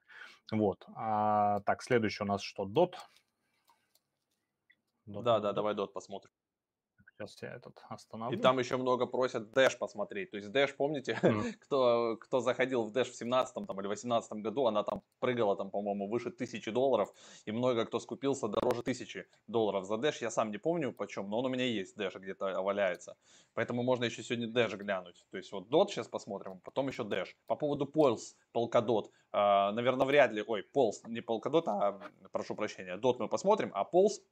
Вот. 0.51 0.87
А, 0.95 1.61
так, 1.61 1.83
следующий 1.83 2.23
у 2.23 2.27
нас 2.27 2.43
что? 2.43 2.65
DOT. 2.65 2.95
DOT 5.07 5.23
да, 5.23 5.41
да, 5.41 5.53
давай 5.53 5.75
DOT 5.75 5.89
посмотрим. 5.89 6.33
Сейчас 7.19 7.43
я 7.43 7.55
этот 7.55 7.83
остановлю. 7.89 8.39
И 8.39 8.41
там 8.41 8.61
еще 8.61 8.77
много 8.77 9.07
просят 9.07 9.51
Dash 9.57 9.77
посмотреть. 9.77 10.31
То 10.31 10.37
есть 10.37 10.51
Dash, 10.51 10.73
помните, 10.77 11.19
mm. 11.21 11.53
кто, 11.61 12.17
кто 12.21 12.39
заходил 12.39 12.85
в 12.85 12.93
Dash 12.93 13.11
в 13.11 13.17
17 13.17 13.67
там, 13.67 13.81
или 13.81 13.89
18 13.89 14.33
году, 14.35 14.67
она 14.67 14.85
там 14.85 15.03
прыгала, 15.19 15.57
там, 15.57 15.71
по-моему, 15.71 16.09
выше 16.09 16.31
тысячи 16.31 16.71
долларов, 16.71 17.13
и 17.45 17.51
много 17.51 17.87
кто 17.87 17.99
скупился 17.99 18.47
дороже 18.47 18.85
тысячи 18.85 19.27
долларов 19.49 19.85
за 19.85 19.95
Dash. 19.95 20.19
Я 20.21 20.31
сам 20.31 20.53
не 20.53 20.59
помню 20.59 20.93
почем, 20.93 21.29
но 21.29 21.41
он 21.41 21.47
у 21.47 21.49
меня 21.49 21.65
есть, 21.65 21.97
Dash 21.97 22.17
где-то 22.17 22.63
валяется. 22.63 23.17
Поэтому 23.55 23.83
можно 23.83 24.05
еще 24.05 24.23
сегодня 24.23 24.47
Dash 24.47 24.77
глянуть. 24.77 25.27
То 25.31 25.39
есть 25.39 25.51
вот 25.51 25.69
DOT 25.69 25.89
сейчас 25.89 26.07
посмотрим, 26.07 26.61
потом 26.61 26.87
еще 26.87 27.03
Dash. 27.03 27.35
По 27.47 27.57
поводу 27.57 27.85
Pulse, 27.85 28.37
Polkadot, 28.55 29.07
э, 29.33 29.73
наверное, 29.73 30.07
вряд 30.07 30.31
ли, 30.31 30.45
ой, 30.47 30.65
Pulse, 30.73 31.09
не 31.09 31.21
Polkadot, 31.21 31.65
а, 31.67 32.01
прошу 32.31 32.55
прощения, 32.55 32.97
DOT 32.97 33.17
мы 33.19 33.29
посмотрим, 33.29 33.73
а 33.75 33.83
Pulse 33.83 34.23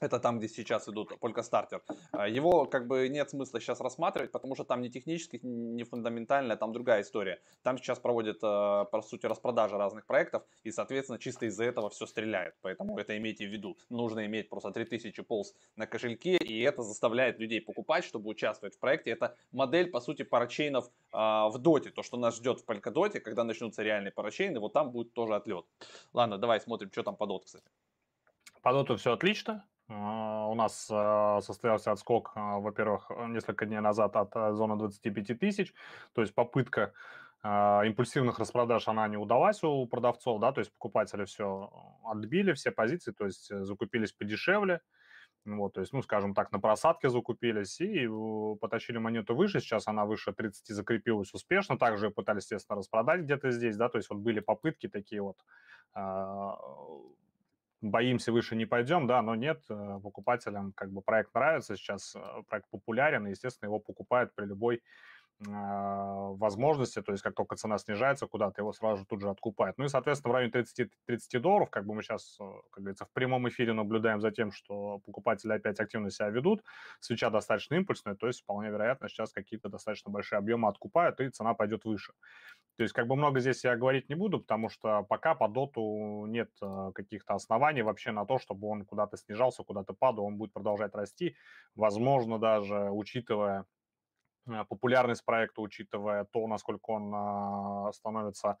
это 0.00 0.18
там, 0.18 0.38
где 0.38 0.48
сейчас 0.48 0.88
идут 0.88 1.18
только 1.20 1.42
стартер. 1.42 1.82
А, 2.12 2.28
его 2.28 2.66
как 2.66 2.86
бы 2.86 3.08
нет 3.08 3.30
смысла 3.30 3.60
сейчас 3.60 3.80
рассматривать, 3.80 4.32
потому 4.32 4.54
что 4.54 4.64
там 4.64 4.80
не 4.82 4.90
технически, 4.90 5.38
не 5.42 5.84
фундаментально, 5.84 6.56
там 6.56 6.72
другая 6.72 7.02
история. 7.02 7.40
Там 7.62 7.78
сейчас 7.78 7.98
проводят, 8.00 8.38
а, 8.42 8.84
по 8.84 9.02
сути, 9.02 9.26
распродажи 9.26 9.76
разных 9.76 10.06
проектов, 10.06 10.42
и, 10.64 10.72
соответственно, 10.72 11.18
чисто 11.18 11.46
из-за 11.46 11.64
этого 11.64 11.90
все 11.90 12.06
стреляет. 12.06 12.54
Поэтому 12.60 12.98
это 12.98 13.16
имейте 13.16 13.46
в 13.46 13.50
виду. 13.50 13.78
Нужно 13.88 14.26
иметь 14.26 14.48
просто 14.48 14.72
3000 14.72 15.22
полз 15.22 15.54
на 15.76 15.86
кошельке, 15.86 16.36
и 16.36 16.60
это 16.60 16.82
заставляет 16.82 17.38
людей 17.38 17.60
покупать, 17.60 18.04
чтобы 18.04 18.30
участвовать 18.30 18.74
в 18.74 18.78
проекте. 18.78 19.10
Это 19.10 19.36
модель, 19.52 19.90
по 19.90 20.00
сути, 20.00 20.22
парачейнов 20.22 20.86
э, 20.86 21.16
в 21.16 21.54
доте. 21.58 21.90
То, 21.90 22.02
что 22.02 22.16
нас 22.16 22.36
ждет 22.36 22.60
в 22.60 22.64
Polkadot, 22.68 23.20
когда 23.20 23.44
начнутся 23.44 23.82
реальные 23.82 24.12
парачейны, 24.12 24.58
вот 24.58 24.72
там 24.72 24.90
будет 24.90 25.12
тоже 25.12 25.34
отлет. 25.34 25.66
Ладно, 26.12 26.38
давай 26.38 26.60
смотрим, 26.60 26.90
что 26.90 27.02
там 27.02 27.16
по 27.16 27.26
дот, 27.26 27.44
кстати. 27.44 27.64
По 28.62 28.72
доту 28.72 28.96
все 28.96 29.12
отлично. 29.12 29.64
А, 29.88 30.46
у 30.48 30.54
нас 30.54 30.88
а, 30.90 31.40
состоялся 31.42 31.92
отскок, 31.92 32.32
а, 32.34 32.58
во-первых, 32.58 33.10
несколько 33.28 33.66
дней 33.66 33.80
назад 33.80 34.16
от 34.16 34.32
зоны 34.54 34.76
25 34.76 35.38
тысяч, 35.38 35.74
то 36.12 36.22
есть 36.22 36.34
попытка 36.34 36.92
импульсивных 37.42 38.38
распродаж, 38.38 38.88
она 38.88 39.06
не 39.06 39.18
удалась 39.18 39.62
у 39.62 39.86
продавцов, 39.86 40.40
да, 40.40 40.50
то 40.50 40.60
есть 40.60 40.72
покупатели 40.72 41.26
все 41.26 41.70
отбили, 42.02 42.54
все 42.54 42.70
позиции, 42.70 43.12
то 43.12 43.26
есть 43.26 43.50
э, 43.50 43.64
закупились 43.64 44.12
подешевле, 44.12 44.80
вот, 45.44 45.74
то 45.74 45.80
есть, 45.80 45.92
ну, 45.92 46.00
скажем 46.00 46.32
так, 46.32 46.52
на 46.52 46.58
просадке 46.58 47.10
закупились 47.10 47.78
и 47.82 48.08
потащили 48.62 48.96
монету 48.96 49.34
выше. 49.34 49.60
Сейчас 49.60 49.88
она 49.88 50.06
выше 50.06 50.32
30 50.32 50.68
закрепилась 50.68 51.34
успешно. 51.34 51.76
Также 51.76 52.10
пытались, 52.10 52.44
естественно, 52.44 52.78
распродать 52.78 53.20
где-то 53.20 53.50
здесь, 53.50 53.76
да, 53.76 53.90
то 53.90 53.98
есть 53.98 54.08
вот 54.08 54.20
были 54.20 54.40
попытки 54.40 54.88
такие 54.88 55.20
вот 55.20 55.36
боимся, 57.80 58.32
выше 58.32 58.56
не 58.56 58.66
пойдем, 58.66 59.06
да, 59.06 59.22
но 59.22 59.34
нет, 59.34 59.62
э, 59.68 60.00
покупателям 60.02 60.72
как 60.72 60.90
бы 60.92 61.02
проект 61.02 61.34
нравится, 61.34 61.76
сейчас 61.76 62.14
э, 62.16 62.20
проект 62.48 62.68
популярен, 62.70 63.26
и, 63.26 63.30
естественно, 63.30 63.68
его 63.68 63.78
покупают 63.78 64.34
при 64.34 64.46
любой 64.46 64.82
возможности, 65.40 67.02
то 67.02 67.12
есть 67.12 67.22
как 67.22 67.34
только 67.34 67.56
цена 67.56 67.78
снижается 67.78 68.26
куда-то, 68.26 68.62
его 68.62 68.72
сразу 68.72 68.98
же 68.98 69.06
тут 69.06 69.20
же 69.20 69.28
откупают. 69.28 69.78
Ну 69.78 69.84
и, 69.84 69.88
соответственно, 69.88 70.32
в 70.32 70.34
районе 70.34 70.52
30, 70.52 70.90
30 71.06 71.42
долларов, 71.42 71.70
как 71.70 71.86
бы 71.86 71.94
мы 71.94 72.02
сейчас, 72.02 72.36
э, 72.40 72.44
как 72.70 72.82
говорится, 72.82 73.04
в 73.04 73.12
прямом 73.12 73.48
эфире 73.48 73.72
наблюдаем 73.72 74.20
за 74.20 74.30
тем, 74.30 74.52
что 74.52 75.00
покупатели 75.00 75.52
опять 75.52 75.80
активно 75.80 76.10
себя 76.10 76.28
ведут, 76.30 76.62
свеча 77.00 77.30
достаточно 77.30 77.74
импульсная, 77.74 78.14
то 78.14 78.26
есть 78.26 78.42
вполне 78.42 78.70
вероятно 78.70 79.08
сейчас 79.08 79.32
какие-то 79.32 79.68
достаточно 79.68 80.10
большие 80.10 80.38
объемы 80.38 80.68
откупают, 80.68 81.20
и 81.20 81.28
цена 81.30 81.54
пойдет 81.54 81.84
выше. 81.84 82.12
То 82.76 82.82
есть 82.82 82.94
как 82.94 83.06
бы 83.06 83.16
много 83.16 83.40
здесь 83.40 83.64
я 83.64 83.76
говорить 83.76 84.08
не 84.08 84.14
буду, 84.14 84.40
потому 84.40 84.68
что 84.68 85.02
пока 85.02 85.34
по 85.34 85.48
доту 85.48 86.26
нет 86.26 86.50
э, 86.62 86.92
каких-то 86.94 87.34
оснований 87.34 87.82
вообще 87.82 88.12
на 88.12 88.24
то, 88.24 88.38
чтобы 88.38 88.68
он 88.68 88.84
куда-то 88.84 89.16
снижался, 89.16 89.64
куда-то 89.64 89.94
падал, 89.94 90.24
он 90.24 90.36
будет 90.36 90.52
продолжать 90.52 90.94
расти. 90.94 91.36
Возможно, 91.74 92.38
даже 92.38 92.90
учитывая 92.90 93.66
популярность 94.68 95.24
проекта, 95.24 95.62
учитывая 95.62 96.24
то, 96.24 96.46
насколько 96.46 96.90
он 96.90 97.12
а, 97.14 97.92
становится 97.92 98.58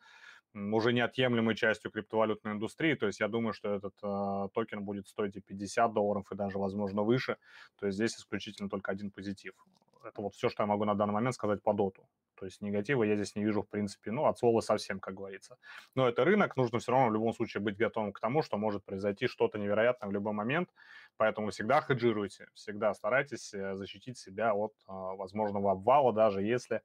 уже 0.54 0.92
неотъемлемой 0.92 1.54
частью 1.56 1.90
криптовалютной 1.90 2.52
индустрии. 2.52 2.94
То 2.94 3.06
есть 3.06 3.20
я 3.20 3.28
думаю, 3.28 3.52
что 3.52 3.74
этот 3.74 3.94
э, 4.02 4.48
токен 4.54 4.84
будет 4.84 5.08
стоить 5.08 5.36
и 5.36 5.40
50 5.40 5.92
долларов, 5.92 6.30
и 6.30 6.36
даже, 6.36 6.58
возможно, 6.58 7.02
выше. 7.02 7.38
То 7.78 7.86
есть 7.86 7.96
здесь 7.96 8.16
исключительно 8.16 8.68
только 8.68 8.92
один 8.92 9.10
позитив. 9.10 9.54
Это 10.04 10.22
вот 10.22 10.34
все, 10.34 10.48
что 10.48 10.62
я 10.62 10.66
могу 10.66 10.84
на 10.84 10.94
данный 10.94 11.14
момент 11.14 11.34
сказать 11.34 11.62
по 11.62 11.72
доту. 11.72 12.08
То 12.34 12.46
есть 12.46 12.60
негатива 12.60 13.04
я 13.04 13.14
здесь 13.16 13.34
не 13.36 13.44
вижу, 13.44 13.62
в 13.62 13.68
принципе, 13.68 14.10
ну, 14.10 14.26
от 14.26 14.38
слова 14.38 14.60
совсем, 14.60 15.00
как 15.00 15.14
говорится. 15.14 15.56
Но 15.94 16.08
это 16.08 16.24
рынок, 16.24 16.56
нужно 16.56 16.78
все 16.78 16.92
равно 16.92 17.08
в 17.08 17.12
любом 17.12 17.32
случае 17.32 17.62
быть 17.62 17.76
готовым 17.76 18.12
к 18.12 18.20
тому, 18.20 18.42
что 18.42 18.58
может 18.58 18.84
произойти 18.84 19.26
что-то 19.26 19.58
невероятное 19.58 20.08
в 20.08 20.12
любой 20.12 20.32
момент. 20.32 20.68
Поэтому 21.16 21.50
всегда 21.50 21.80
хеджируйте, 21.80 22.48
всегда 22.54 22.92
старайтесь 22.92 23.54
э, 23.54 23.74
защитить 23.76 24.18
себя 24.18 24.52
от 24.52 24.74
а, 24.86 25.14
возможного 25.14 25.72
обвала, 25.72 26.12
даже 26.12 26.42
если 26.42 26.82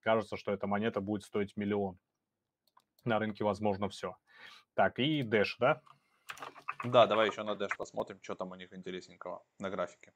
кажется, 0.00 0.36
что 0.36 0.52
эта 0.52 0.66
монета 0.66 1.00
будет 1.00 1.24
стоить 1.24 1.56
миллион. 1.56 1.98
На 3.04 3.18
рынке 3.18 3.42
возможно 3.42 3.88
все. 3.88 4.16
Так, 4.74 4.98
и 4.98 5.22
Dash, 5.22 5.56
да? 5.58 5.80
Да, 6.84 7.06
давай 7.06 7.30
еще 7.30 7.42
на 7.42 7.52
Dash 7.52 7.76
посмотрим, 7.76 8.18
что 8.22 8.34
там 8.34 8.50
у 8.50 8.54
них 8.54 8.72
интересненького 8.72 9.42
на 9.58 9.70
графике. 9.70 10.12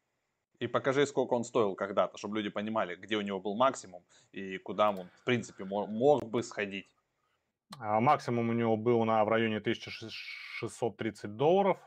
И 0.59 0.67
покажи, 0.67 1.07
сколько 1.07 1.35
он 1.35 1.45
стоил 1.45 1.75
когда-то, 1.77 2.19
чтобы 2.19 2.37
люди 2.37 2.49
понимали, 2.49 2.97
где 2.97 3.17
у 3.17 3.21
него 3.21 3.41
был 3.41 3.55
максимум 3.55 4.03
и 4.33 4.59
куда 4.59 4.91
он, 4.91 5.09
в 5.21 5.25
принципе, 5.25 5.65
мог, 5.65 6.25
бы 6.25 6.43
сходить. 6.43 6.89
А 7.79 8.01
максимум 8.01 8.49
у 8.49 8.53
него 8.53 8.77
был 8.77 9.05
на, 9.05 9.25
в 9.25 9.29
районе 9.29 9.59
1630 9.59 11.37
долларов. 11.37 11.79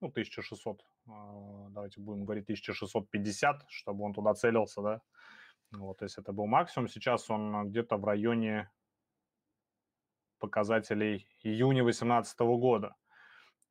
Ну, 0.00 0.08
1600, 0.08 0.80
а, 1.08 1.68
давайте 1.70 2.00
будем 2.00 2.24
говорить 2.24 2.44
1650, 2.44 3.64
чтобы 3.68 4.04
он 4.04 4.14
туда 4.14 4.34
целился, 4.34 4.80
да. 4.80 5.00
Вот, 5.72 5.98
то 5.98 6.04
есть 6.04 6.18
это 6.18 6.32
был 6.32 6.46
максимум. 6.46 6.88
Сейчас 6.88 7.30
он 7.30 7.68
где-то 7.68 7.96
в 7.96 8.04
районе 8.04 8.70
показателей 10.38 11.28
июня 11.42 11.82
2018 11.82 12.38
года. 12.40 12.96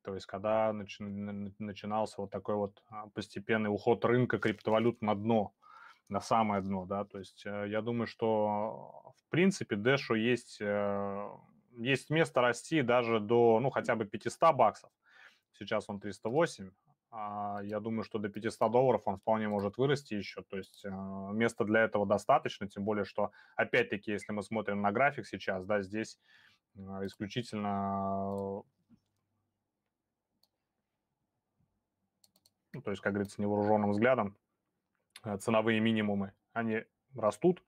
То 0.02 0.14
есть, 0.14 0.26
когда 0.26 0.70
начи- 0.72 1.54
начинался 1.58 2.20
вот 2.20 2.30
такой 2.30 2.54
вот 2.54 2.82
а, 2.88 3.08
постепенный 3.08 3.70
уход 3.70 4.04
рынка 4.04 4.38
криптовалют 4.38 5.02
на 5.02 5.14
дно, 5.14 5.54
на 6.08 6.20
самое 6.20 6.60
дно, 6.62 6.86
да, 6.86 7.04
то 7.04 7.18
есть 7.18 7.46
э, 7.46 7.66
я 7.68 7.82
думаю, 7.82 8.06
что 8.06 9.14
в 9.16 9.30
принципе 9.30 9.76
Дэшу 9.76 10.14
есть, 10.14 10.60
э, 10.60 11.28
есть 11.76 12.10
место 12.10 12.40
расти 12.40 12.82
даже 12.82 13.20
до, 13.20 13.60
ну, 13.60 13.70
хотя 13.70 13.94
бы 13.94 14.04
500 14.04 14.56
баксов. 14.56 14.90
Сейчас 15.52 15.88
он 15.88 16.00
308, 16.00 16.72
а 17.12 17.60
я 17.62 17.78
думаю, 17.78 18.02
что 18.02 18.18
до 18.18 18.28
500 18.28 18.72
долларов 18.72 19.02
он 19.04 19.18
вполне 19.18 19.48
может 19.48 19.76
вырасти 19.76 20.14
еще, 20.14 20.42
то 20.42 20.56
есть 20.56 20.84
э, 20.84 20.88
места 20.88 21.64
для 21.64 21.84
этого 21.84 22.06
достаточно, 22.06 22.66
тем 22.66 22.84
более, 22.84 23.04
что, 23.04 23.30
опять-таки, 23.54 24.10
если 24.10 24.32
мы 24.32 24.42
смотрим 24.42 24.80
на 24.82 24.90
график 24.90 25.26
сейчас, 25.26 25.64
да, 25.64 25.82
здесь 25.82 26.18
исключительно 27.02 28.62
то 32.80 32.90
есть, 32.90 33.02
как 33.02 33.12
говорится, 33.12 33.40
невооруженным 33.40 33.90
взглядом, 33.90 34.36
э, 35.24 35.36
ценовые 35.38 35.80
минимумы, 35.80 36.32
они 36.52 36.84
растут 37.14 37.62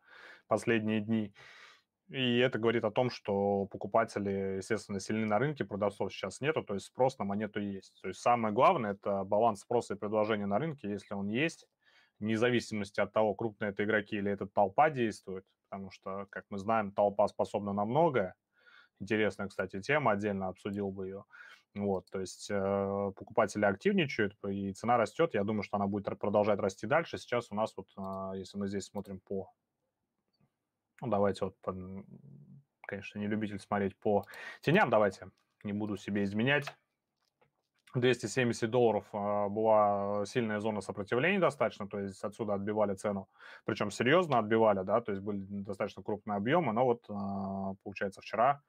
последние 0.49 1.00
дни. 1.00 1.35
И 2.09 2.38
это 2.38 2.59
говорит 2.59 2.85
о 2.85 2.90
том, 2.90 3.09
что 3.09 3.66
покупатели, 3.66 4.57
естественно, 4.59 5.00
сильны 5.00 5.26
на 5.26 5.38
рынке, 5.38 5.64
продавцов 5.64 6.12
сейчас 6.12 6.40
нету, 6.40 6.62
то 6.62 6.75
есть 6.75 6.87
спрос 6.87 7.19
на 7.19 7.25
монету 7.25 7.59
есть. 7.59 7.99
То 8.02 8.09
есть 8.09 8.21
самое 8.21 8.52
главное– 8.52 8.92
это 8.92 9.25
баланс 9.25 9.61
спроса 9.61 9.95
и 9.95 9.97
предложения 9.97 10.47
на 10.47 10.59
рынке, 10.59 10.90
если 10.90 11.14
он 11.14 11.28
есть, 11.28 11.66
вне 12.19 12.37
зависимости 12.37 13.00
от 13.00 13.12
того, 13.12 13.35
крупные 13.35 13.71
это 13.71 13.85
игроки 13.85 14.16
или 14.16 14.31
это 14.31 14.47
толпа 14.47 14.90
действует, 14.90 15.47
потому 15.69 15.90
что, 15.90 16.26
как 16.31 16.45
мы 16.50 16.59
знаем, 16.59 16.92
толпа 16.92 17.26
способна 17.28 17.73
на 17.73 17.85
многое. 17.85 18.35
Интересная, 19.00 19.49
кстати, 19.49 19.81
тема, 19.81 20.12
отдельно 20.12 20.49
обсудил 20.49 20.90
бы 20.90 21.07
ее. 21.07 21.25
Вот, 21.75 22.11
то 22.11 22.21
есть 22.21 22.50
э, 22.50 23.12
покупатели 23.17 23.64
активничают, 23.64 24.37
и 24.45 24.73
цена 24.73 24.99
растет. 24.99 25.33
Я 25.33 25.43
думаю, 25.43 25.62
что 25.62 25.76
она 25.79 25.87
будет 25.87 26.05
продолжать 26.19 26.59
расти 26.59 26.87
дальше. 26.87 27.17
Сейчас 27.17 27.50
у 27.50 27.55
нас 27.55 27.75
вот, 27.76 27.88
э, 27.97 28.38
если 28.38 28.59
мы 28.59 28.69
здесь 28.69 28.85
смотрим 28.85 29.21
по... 29.21 29.50
Ну, 31.00 31.09
давайте 31.09 31.47
вот, 31.47 31.59
по, 31.61 31.75
конечно, 32.87 33.19
не 33.19 33.26
любитель 33.26 33.59
смотреть 33.59 33.97
по 33.97 34.26
теням, 34.61 34.91
давайте, 34.91 35.31
не 35.64 35.73
буду 35.73 35.97
себе 35.97 36.25
изменять. 36.25 36.67
270 37.95 38.71
долларов 38.71 39.05
а, 39.12 39.49
была 39.49 40.25
сильная 40.25 40.61
зона 40.61 40.81
сопротивления 40.81 41.38
достаточно, 41.38 41.87
то 41.87 41.99
есть 41.99 42.23
отсюда 42.25 42.55
отбивали 42.55 42.95
цену, 42.95 43.29
причем 43.64 43.91
серьезно 43.91 44.38
отбивали, 44.38 44.83
да, 44.83 45.00
то 45.00 45.12
есть 45.12 45.23
были 45.23 45.41
достаточно 45.41 46.02
крупные 46.02 46.37
объемы, 46.37 46.73
но 46.73 46.85
вот, 46.85 47.05
а, 47.11 47.75
получается, 47.83 48.23
вчера 48.23 48.62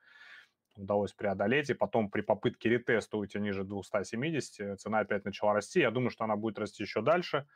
удалось 0.76 1.14
преодолеть, 1.14 1.70
и 1.70 1.74
потом 1.74 2.10
при 2.10 2.22
попытке 2.22 2.70
ретеста 2.70 3.18
уйти 3.18 3.40
ниже 3.40 3.64
270, 3.64 4.80
цена 4.80 5.00
опять 5.00 5.26
начала 5.26 5.54
расти, 5.54 5.80
я 5.80 5.92
думаю, 5.92 6.10
что 6.10 6.24
она 6.24 6.36
будет 6.36 6.60
расти 6.60 6.84
еще 6.84 7.02
дальше, 7.02 7.48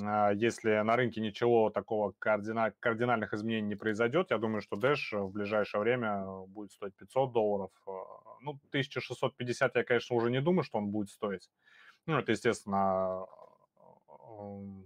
а, 0.00 0.32
если 0.32 0.80
на 0.80 0.96
рынке 0.96 1.20
ничего 1.20 1.70
такого 1.70 2.14
кардина... 2.18 2.72
кардинальных 2.80 3.34
изменений 3.34 3.68
не 3.68 3.74
произойдет, 3.74 4.30
я 4.30 4.38
думаю, 4.38 4.60
что 4.60 4.76
Dash 4.76 5.18
в 5.18 5.30
ближайшее 5.32 5.80
время 5.80 6.24
будет 6.46 6.72
стоить 6.72 6.96
500 6.96 7.32
долларов. 7.32 7.70
А, 7.86 7.90
ну, 8.40 8.58
1650 8.68 9.76
я, 9.76 9.84
конечно, 9.84 10.16
уже 10.16 10.30
не 10.30 10.40
думаю, 10.40 10.62
что 10.62 10.78
он 10.78 10.90
будет 10.90 11.10
стоить. 11.10 11.50
Ну, 12.06 12.18
это, 12.18 12.32
естественно, 12.32 13.26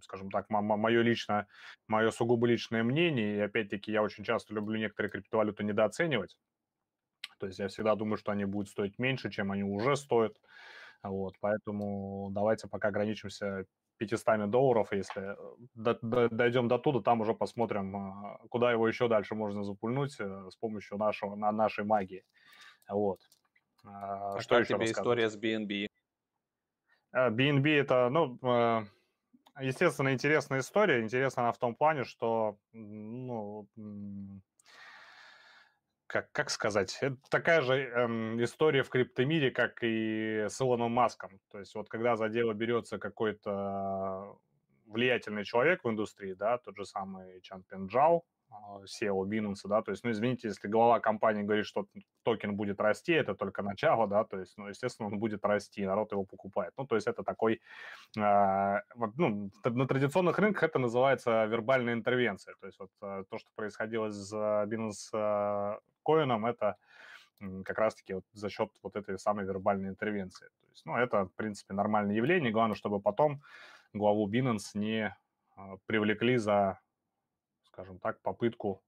скажем 0.03 0.31
так, 0.31 0.51
мое 0.51 1.03
личное, 1.03 1.47
мое 1.87 2.11
сугубо 2.11 2.47
личное 2.47 2.83
мнение. 2.83 3.37
И 3.37 3.41
опять-таки 3.41 3.93
я 3.93 4.03
очень 4.03 4.25
часто 4.25 4.55
люблю 4.55 4.79
некоторые 4.79 5.11
криптовалюты 5.11 5.65
недооценивать. 5.65 6.37
То 7.39 7.47
есть 7.47 7.59
я 7.59 7.69
всегда 7.69 7.95
думаю, 7.95 8.17
что 8.17 8.33
они 8.33 8.45
будут 8.45 8.69
стоить 8.69 8.99
меньше, 8.99 9.31
чем 9.31 9.53
они 9.53 9.63
уже 9.63 9.97
стоят. 9.97 10.37
Вот, 11.03 11.35
поэтому 11.41 12.31
давайте 12.33 12.69
пока 12.69 12.89
ограничимся 12.89 13.67
500 13.99 14.51
долларов, 14.51 14.93
если 14.93 15.37
э, 15.75 16.29
дойдем 16.31 16.69
до 16.69 16.79
туда, 16.79 17.01
там 17.01 17.21
уже 17.21 17.35
посмотрим, 17.35 17.97
а, 17.97 18.39
куда 18.49 18.73
его 18.73 18.89
еще 18.89 19.09
дальше 19.09 19.35
можно 19.35 19.63
запульнуть 19.63 20.17
э, 20.19 20.49
с 20.51 20.57
помощью 20.57 20.99
нашего, 20.99 21.35
на 21.35 21.53
нашей 21.53 21.85
магии. 21.85 22.25
Вот. 22.89 23.21
А, 23.85 24.37
а 24.37 24.41
что 24.41 24.57
как 24.57 24.65
еще 24.65 24.75
тебе 24.75 24.87
история 24.87 25.31
с 25.31 25.39
BNB? 25.39 25.87
BNB 27.15 27.69
это, 27.81 28.11
ну, 28.11 28.39
естественно, 29.59 30.13
интересная 30.13 30.61
история. 30.61 31.01
Интересна 31.01 31.45
она 31.45 31.53
в 31.53 31.59
том 31.59 31.75
плане, 31.75 32.05
что, 32.05 32.59
ну, 32.73 33.67
как, 36.07 36.31
как 36.33 36.51
сказать, 36.51 36.97
это 37.01 37.17
такая 37.31 37.63
же 37.63 37.75
эм, 37.75 38.43
история 38.43 38.83
в 38.83 38.89
криптомире, 38.89 39.51
как 39.51 39.83
и 39.83 40.47
с 40.49 40.61
Илоном 40.61 40.93
Маском. 40.93 41.41
То 41.51 41.59
есть 41.59 41.75
вот 41.75 41.89
когда 41.89 42.17
за 42.17 42.29
дело 42.29 42.53
берется 42.53 42.99
какой-то 42.99 44.39
влиятельный 44.87 45.45
человек 45.45 45.85
в 45.85 45.91
индустрии, 45.91 46.35
да, 46.35 46.59
тот 46.59 46.77
же 46.77 46.85
самый 46.85 47.41
Чан 47.41 47.65
Пенджао, 47.65 48.23
SEO 48.85 49.25
Binance, 49.25 49.69
да, 49.69 49.83
то 49.83 49.91
есть, 49.91 50.05
ну, 50.05 50.11
извините, 50.11 50.49
если 50.49 50.69
глава 50.69 51.01
компании 51.01 51.43
говорит, 51.43 51.67
что 51.67 51.87
токен 52.23 52.57
будет 52.57 52.81
расти, 52.81 53.13
это 53.13 53.35
только 53.35 53.63
начало, 53.63 54.07
да, 54.07 54.25
то 54.25 54.39
есть, 54.39 54.57
ну, 54.57 54.69
естественно, 54.69 55.09
он 55.09 55.19
будет 55.19 55.45
расти, 55.45 55.85
народ 55.85 56.13
его 56.13 56.25
покупает. 56.25 56.73
Ну, 56.77 56.87
то 56.87 56.95
есть 56.95 57.09
это 57.09 57.23
такой, 57.23 57.61
э, 58.17 58.81
ну, 59.17 59.51
на 59.65 59.87
традиционных 59.87 60.39
рынках 60.39 60.63
это 60.63 60.79
называется 60.79 61.45
вербальная 61.47 61.95
интервенция, 61.95 62.55
то 62.61 62.67
есть 62.67 62.79
вот 62.79 62.91
э, 63.03 63.25
то, 63.29 63.39
что 63.39 63.51
происходило 63.57 64.11
с 64.11 64.33
Binance 64.33 65.81
э, 66.09 66.17
коином, 66.17 66.47
это 66.47 66.77
как 67.65 67.79
раз-таки 67.79 68.15
вот 68.15 68.25
за 68.33 68.49
счет 68.49 68.71
вот 68.83 68.97
этой 68.97 69.19
самой 69.19 69.45
вербальной 69.45 69.91
интервенции. 69.91 70.47
То 70.47 70.67
есть, 70.71 70.87
ну, 70.87 70.97
это, 70.97 71.27
в 71.27 71.35
принципе, 71.35 71.75
нормальное 71.75 72.17
явление, 72.17 72.51
главное, 72.51 72.77
чтобы 72.77 73.01
потом 73.01 73.43
главу 73.93 74.29
Binance 74.29 74.71
не 74.75 75.17
привлекли 75.87 76.39
за 76.39 76.81
скажем 77.77 77.99
так, 77.99 78.21
попытку 78.23 78.83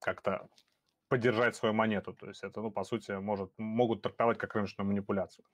как-то 0.00 0.48
поддержать 1.08 1.54
свою 1.54 1.74
монету. 1.74 2.14
То 2.14 2.28
есть 2.28 2.42
это, 2.42 2.62
ну, 2.62 2.70
по 2.70 2.84
сути, 2.84 3.12
может, 3.12 3.52
могут 3.58 4.02
трактовать 4.02 4.38
как 4.38 4.54
рыночную 4.54 4.88
манипуляцию. 4.88 5.44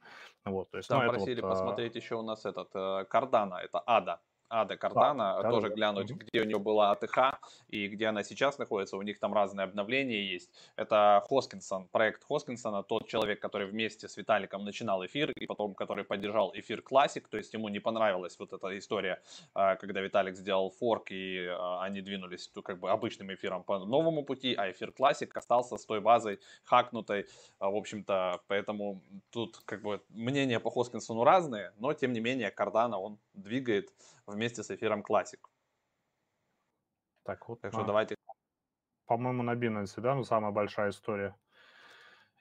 Вот, 0.45 0.71
то 0.71 0.79
есть, 0.79 0.89
Там 0.89 1.05
ну, 1.05 1.11
просили 1.11 1.41
вот, 1.41 1.49
а 1.49 1.51
посмотреть 1.51 1.97
еще 1.97 2.15
у 2.15 2.23
нас 2.23 2.47
этот 2.47 2.71
Кардана, 3.09 3.57
э, 3.57 3.65
это 3.65 3.83
Ада. 3.85 4.21
Ада 4.51 4.77
Кардана, 4.77 5.41
да, 5.43 5.49
тоже 5.49 5.69
да, 5.69 5.75
глянуть, 5.75 6.09
да. 6.09 6.15
где 6.15 6.43
у 6.43 6.45
нее 6.45 6.59
была 6.59 6.91
АТХ 6.91 7.41
и 7.69 7.87
где 7.87 8.07
она 8.07 8.25
сейчас 8.25 8.59
находится. 8.59 8.97
У 8.97 9.03
них 9.03 9.21
там 9.21 9.33
разные 9.33 9.65
обновления 9.65 10.25
есть. 10.25 10.51
Это 10.77 11.25
Хоскинсон, 11.29 11.87
проект 11.89 12.25
Хоскинсона, 12.25 12.83
тот 12.83 13.07
человек, 13.07 13.41
который 13.41 13.69
вместе 13.69 14.09
с 14.09 14.17
Виталиком 14.17 14.65
начинал 14.65 15.07
эфир 15.07 15.31
и 15.31 15.47
потом, 15.47 15.75
который 15.75 16.05
поддержал 16.05 16.51
эфир 16.55 16.83
Классик. 16.83 17.29
То 17.29 17.37
есть 17.37 17.55
ему 17.55 17.69
не 17.69 17.79
понравилась 17.79 18.37
вот 18.39 18.53
эта 18.53 18.77
история, 18.77 19.23
а, 19.55 19.77
когда 19.77 20.01
Виталик 20.01 20.37
сделал 20.37 20.71
форк 20.71 21.13
и 21.13 21.47
а, 21.47 21.83
они 21.85 22.01
двинулись 22.01 22.51
как 22.65 22.81
бы 22.81 22.91
обычным 22.91 23.33
эфиром 23.33 23.63
по 23.63 23.79
новому 23.79 24.25
пути, 24.25 24.55
а 24.55 24.71
эфир 24.71 24.91
Классик 24.91 25.37
остался 25.37 25.77
с 25.77 25.87
той 25.87 26.01
базой 26.01 26.41
хакнутой. 26.65 27.27
А, 27.61 27.71
в 27.71 27.77
общем-то, 27.77 28.41
поэтому 28.49 29.01
тут 29.31 29.59
как 29.65 29.83
бы 29.83 30.03
мнения 30.09 30.59
по 30.59 30.71
Хоскинсону 30.71 31.23
разные, 31.23 31.73
но 31.79 31.93
тем 31.93 32.13
не 32.13 32.21
менее 32.21 32.51
Кардана 32.51 32.99
он 32.99 33.19
двигает 33.43 33.93
вместе 34.27 34.63
с 34.63 34.71
эфиром 34.71 35.03
Classic. 35.03 35.41
Так 37.25 37.49
вот. 37.49 37.61
Так 37.61 37.73
что 37.73 37.85
давайте. 37.85 38.17
По-моему, 39.07 39.43
на 39.43 39.55
Binance, 39.55 40.01
да, 40.01 40.15
ну 40.15 40.25
самая 40.25 40.53
большая 40.53 40.91
история 40.91 41.35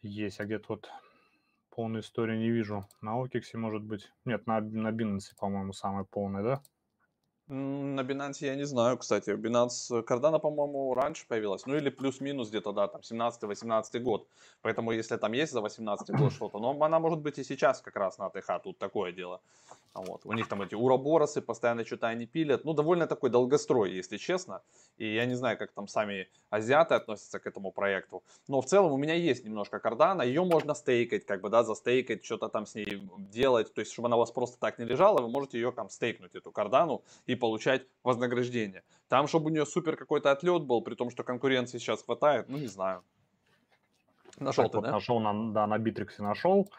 есть. 0.01 0.39
А 0.39 0.45
где-то 0.45 0.65
вот 0.69 0.91
полную 1.69 2.01
историю 2.01 2.37
не 2.37 2.51
вижу. 2.51 2.85
На 3.01 3.19
OKX, 3.19 3.57
может 3.57 3.83
быть. 3.83 4.11
Нет, 4.25 4.45
на, 4.47 4.61
на 4.61 4.91
Binance, 4.91 5.35
по-моему, 5.37 5.73
самая 5.73 6.03
полная, 6.03 6.43
да? 6.43 6.63
На 7.51 8.01
Binance 8.01 8.45
я 8.45 8.55
не 8.55 8.65
знаю, 8.65 8.97
кстати. 8.99 9.31
Binance 9.31 10.05
Cardano, 10.05 10.39
по-моему, 10.39 10.93
раньше 10.93 11.25
появилась. 11.27 11.65
Ну 11.65 11.75
или 11.75 11.89
плюс-минус 11.89 12.49
где-то, 12.49 12.71
да, 12.73 12.87
там 12.87 13.01
17-18 13.01 13.99
год. 13.99 14.27
Поэтому 14.61 14.91
если 14.91 15.17
там 15.17 15.33
есть 15.33 15.51
за 15.51 15.61
18 15.61 16.15
год 16.15 16.31
что-то, 16.31 16.59
но 16.59 16.77
она 16.79 16.99
может 16.99 17.19
быть 17.19 17.39
и 17.39 17.43
сейчас 17.43 17.81
как 17.81 17.95
раз 17.95 18.19
на 18.19 18.27
АТХ, 18.27 18.61
тут 18.63 18.77
такое 18.77 19.11
дело. 19.11 19.41
Вот. 19.95 20.21
У 20.25 20.33
них 20.33 20.47
там 20.47 20.61
эти 20.61 20.75
уроборосы 20.75 21.41
постоянно 21.41 21.83
что-то 21.83 22.07
они 22.07 22.27
пилят. 22.27 22.65
Ну, 22.65 22.73
довольно 22.73 23.07
такой 23.07 23.31
долгострой, 23.31 23.91
если 23.91 24.17
честно. 24.17 24.61
И 24.97 25.15
я 25.15 25.25
не 25.25 25.35
знаю, 25.35 25.57
как 25.57 25.71
там 25.71 25.87
сами 25.87 26.27
азиаты 26.51 26.93
относятся 26.93 27.39
к 27.39 27.47
этому 27.47 27.71
проекту. 27.71 28.21
Но 28.47 28.61
в 28.61 28.65
целом 28.65 28.91
у 28.91 28.97
меня 28.97 29.15
есть 29.15 29.43
немножко 29.43 29.79
кардана. 29.79 30.21
Ее 30.21 30.43
можно 30.43 30.75
стейкать, 30.75 31.25
как 31.25 31.41
бы, 31.41 31.49
да, 31.49 31.63
застейкать, 31.63 32.23
что-то 32.23 32.49
там 32.49 32.67
с 32.67 32.75
ней 32.75 33.01
делать. 33.17 33.73
То 33.73 33.81
есть, 33.81 33.91
чтобы 33.91 34.07
она 34.07 34.17
у 34.17 34.19
вас 34.19 34.31
просто 34.31 34.59
так 34.59 34.77
не 34.77 34.85
лежала, 34.85 35.21
вы 35.21 35.29
можете 35.29 35.59
ее 35.59 35.71
там 35.71 35.89
стейкнуть, 35.89 36.35
эту 36.35 36.51
кардану, 36.51 37.01
и 37.25 37.35
получать 37.39 37.87
вознаграждение. 38.03 38.83
Там, 39.07 39.27
чтобы 39.27 39.47
у 39.47 39.49
нее 39.49 39.65
супер 39.65 39.95
какой-то 39.95 40.31
отлет 40.31 40.63
был, 40.63 40.81
при 40.81 40.95
том, 40.95 41.09
что 41.09 41.23
конкуренции 41.23 41.79
сейчас 41.79 42.03
хватает, 42.03 42.47
ну, 42.49 42.57
не 42.57 42.67
знаю. 42.67 43.03
Нашел 44.37 44.65
так, 44.65 44.71
ты, 44.71 44.77
вот 44.77 44.85
да? 44.85 44.91
Нашел, 44.91 45.19
на, 45.19 45.53
да, 45.53 45.67
на 45.67 45.79
Битриксе 45.79 46.21
нашел 46.21 46.69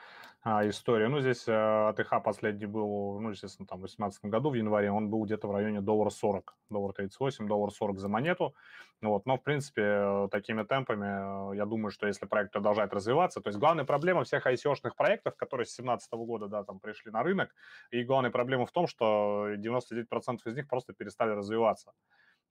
а, 0.43 0.67
история. 0.67 1.09
Ну, 1.09 1.21
здесь 1.21 1.45
а, 1.49 1.91
э, 1.91 2.01
АТХ 2.01 2.23
последний 2.25 2.65
был, 2.65 3.21
ну, 3.21 3.31
естественно, 3.31 3.67
там 3.67 3.79
в 3.79 3.83
2018 3.83 4.25
году, 4.25 4.51
в 4.51 4.55
январе, 4.55 4.91
он 4.91 5.11
был 5.11 5.25
где-то 5.25 5.47
в 5.47 5.53
районе 5.53 5.83
доллара 5.83 6.09
40, 6.09 6.57
доллар 6.71 6.95
38, 6.95 7.47
доллар 7.47 7.71
40 7.71 7.99
за 7.99 8.09
монету. 8.09 8.55
Вот, 9.03 9.27
но, 9.27 9.37
в 9.37 9.43
принципе, 9.43 10.29
такими 10.31 10.63
темпами, 10.63 11.53
э, 11.53 11.57
я 11.57 11.67
думаю, 11.67 11.91
что 11.91 12.07
если 12.07 12.25
проект 12.25 12.53
продолжает 12.53 12.95
развиваться, 12.95 13.43
то 13.43 13.49
есть 13.49 13.59
главная 13.59 13.85
проблема 13.85 14.25
всех 14.25 14.47
ICO-шных 14.47 14.97
проектов, 14.97 15.37
которые 15.37 15.67
с 15.67 15.77
2017 15.77 16.13
года, 16.15 16.49
да, 16.49 16.65
там 16.65 16.81
пришли 16.81 17.11
на 17.11 17.23
рынок, 17.23 17.55
и 17.91 18.03
главная 18.03 18.31
проблема 18.31 18.65
в 18.65 18.73
том, 18.73 18.87
что 18.87 19.47
99% 19.55 20.39
из 20.47 20.57
них 20.57 20.69
просто 20.69 20.95
перестали 20.95 21.33
развиваться. 21.33 21.93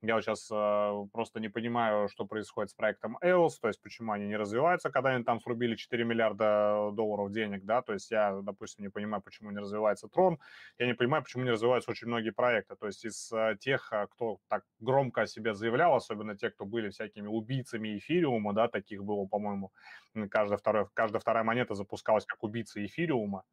Я 0.01 0.15
вот 0.15 0.23
сейчас 0.23 0.49
э, 0.49 1.05
просто 1.11 1.41
не 1.41 1.49
понимаю, 1.49 2.07
что 2.07 2.25
происходит 2.25 2.71
с 2.71 2.73
проектом 2.73 3.17
EOS, 3.21 3.55
то 3.61 3.67
есть 3.67 3.81
почему 3.81 4.13
они 4.13 4.27
не 4.27 4.37
развиваются, 4.37 4.89
когда 4.89 5.09
они 5.09 5.25
там 5.25 5.41
срубили 5.41 5.75
4 5.75 6.05
миллиарда 6.05 6.91
долларов 6.93 7.33
денег, 7.33 7.65
да, 7.65 7.81
то 7.81 7.91
есть 7.91 8.09
я, 8.09 8.39
допустим, 8.41 8.85
не 8.85 8.89
понимаю, 8.89 9.21
почему 9.21 9.51
не 9.51 9.59
развивается 9.59 10.07
Трон, 10.07 10.39
я 10.77 10.85
не 10.85 10.93
понимаю, 10.93 11.21
почему 11.21 11.43
не 11.43 11.51
развиваются 11.51 11.91
очень 11.91 12.07
многие 12.07 12.29
проекты, 12.29 12.77
то 12.77 12.87
есть 12.87 13.03
из 13.03 13.29
э, 13.33 13.57
тех, 13.59 13.91
э, 13.91 14.07
кто 14.11 14.37
так 14.47 14.63
громко 14.79 15.23
о 15.23 15.27
себе 15.27 15.53
заявлял, 15.53 15.93
особенно 15.93 16.37
те, 16.37 16.49
кто 16.49 16.65
были 16.65 16.89
всякими 16.91 17.27
убийцами 17.27 17.97
эфириума, 17.97 18.53
да, 18.53 18.69
таких 18.69 19.03
было, 19.03 19.25
по-моему, 19.25 19.73
каждая 20.31 20.57
вторая, 20.57 20.87
каждая 20.93 21.19
вторая 21.19 21.43
монета 21.43 21.75
запускалась 21.75 22.25
как 22.25 22.41
убийца 22.41 22.83
эфириума, 22.85 23.43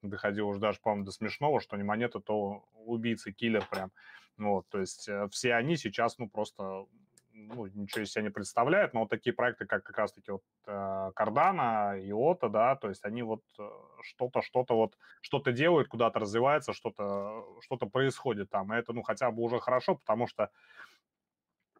доходило 0.00 0.46
уже 0.46 0.58
даже, 0.58 0.80
по-моему, 0.80 1.04
до 1.04 1.12
смешного, 1.12 1.60
что 1.60 1.76
не 1.76 1.82
монета, 1.82 2.18
то 2.18 2.64
убийца, 2.72 3.30
киллер 3.30 3.66
прям. 3.70 3.90
Вот, 4.38 4.68
то 4.68 4.80
есть 4.80 5.08
э, 5.08 5.28
все 5.30 5.54
они 5.54 5.76
сейчас, 5.76 6.18
ну, 6.18 6.28
просто 6.28 6.86
ну, 7.34 7.66
ничего 7.66 8.02
из 8.02 8.12
себя 8.12 8.22
не 8.22 8.30
представляют, 8.30 8.94
но 8.94 9.00
вот 9.00 9.10
такие 9.10 9.32
проекты, 9.32 9.66
как 9.66 9.84
как 9.84 9.98
раз-таки 9.98 10.30
вот 10.30 10.42
э, 10.66 11.10
Cardano, 11.16 11.98
IOTA, 11.98 12.48
да, 12.48 12.76
то 12.76 12.88
есть 12.88 13.04
они 13.04 13.22
вот 13.22 13.42
э, 13.58 13.68
что-то, 14.02 14.42
что-то 14.42 14.74
вот, 14.74 14.96
что-то 15.20 15.52
делают, 15.52 15.88
куда-то 15.88 16.18
развивается, 16.18 16.72
что-то, 16.72 17.46
что-то 17.60 17.86
происходит 17.86 18.50
там, 18.50 18.72
и 18.72 18.76
это, 18.76 18.92
ну, 18.92 19.02
хотя 19.02 19.30
бы 19.30 19.42
уже 19.42 19.60
хорошо, 19.60 19.96
потому 19.96 20.26
что, 20.26 20.44
э, 20.44 20.48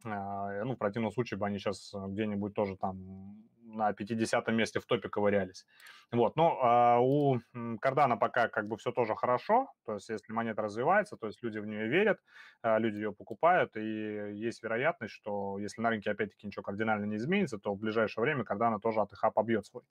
ну, 0.05 0.75
в 0.75 0.79
противном 0.79 1.13
случае 1.13 1.39
бы 1.39 1.47
они 1.47 1.59
сейчас 1.59 1.95
где-нибудь 1.95 2.55
тоже 2.55 2.77
там 2.77 3.43
на 3.73 3.93
50 3.93 4.49
месте 4.49 4.81
в 4.81 4.87
топе 4.87 5.09
ковырялись. 5.09 5.67
Вот, 6.11 6.37
но 6.37 6.59
а, 6.63 6.99
у 7.01 7.41
Кардана 7.81 8.17
пока 8.17 8.49
как 8.49 8.69
бы 8.69 8.77
все 8.77 8.93
тоже 8.93 9.15
хорошо, 9.15 9.73
то 9.85 9.95
есть 9.95 10.09
если 10.09 10.33
монета 10.33 10.63
развивается, 10.63 11.17
то 11.17 11.27
есть 11.27 11.43
люди 11.43 11.59
в 11.59 11.67
нее 11.67 11.89
верят, 11.89 12.21
а, 12.63 12.79
люди 12.79 12.97
ее 12.97 13.13
покупают, 13.13 13.77
и 13.77 14.35
есть 14.35 14.63
вероятность, 14.63 15.15
что 15.15 15.59
если 15.59 15.81
на 15.81 15.91
рынке 15.91 16.11
опять-таки 16.11 16.47
ничего 16.47 16.63
кардинально 16.63 17.07
не 17.07 17.17
изменится, 17.17 17.59
то 17.59 17.75
в 17.75 17.79
ближайшее 17.79 18.23
время 18.23 18.45
Кардана 18.45 18.79
тоже 18.79 19.01
АТХ 19.01 19.33
побьет 19.35 19.67
свой. 19.67 19.85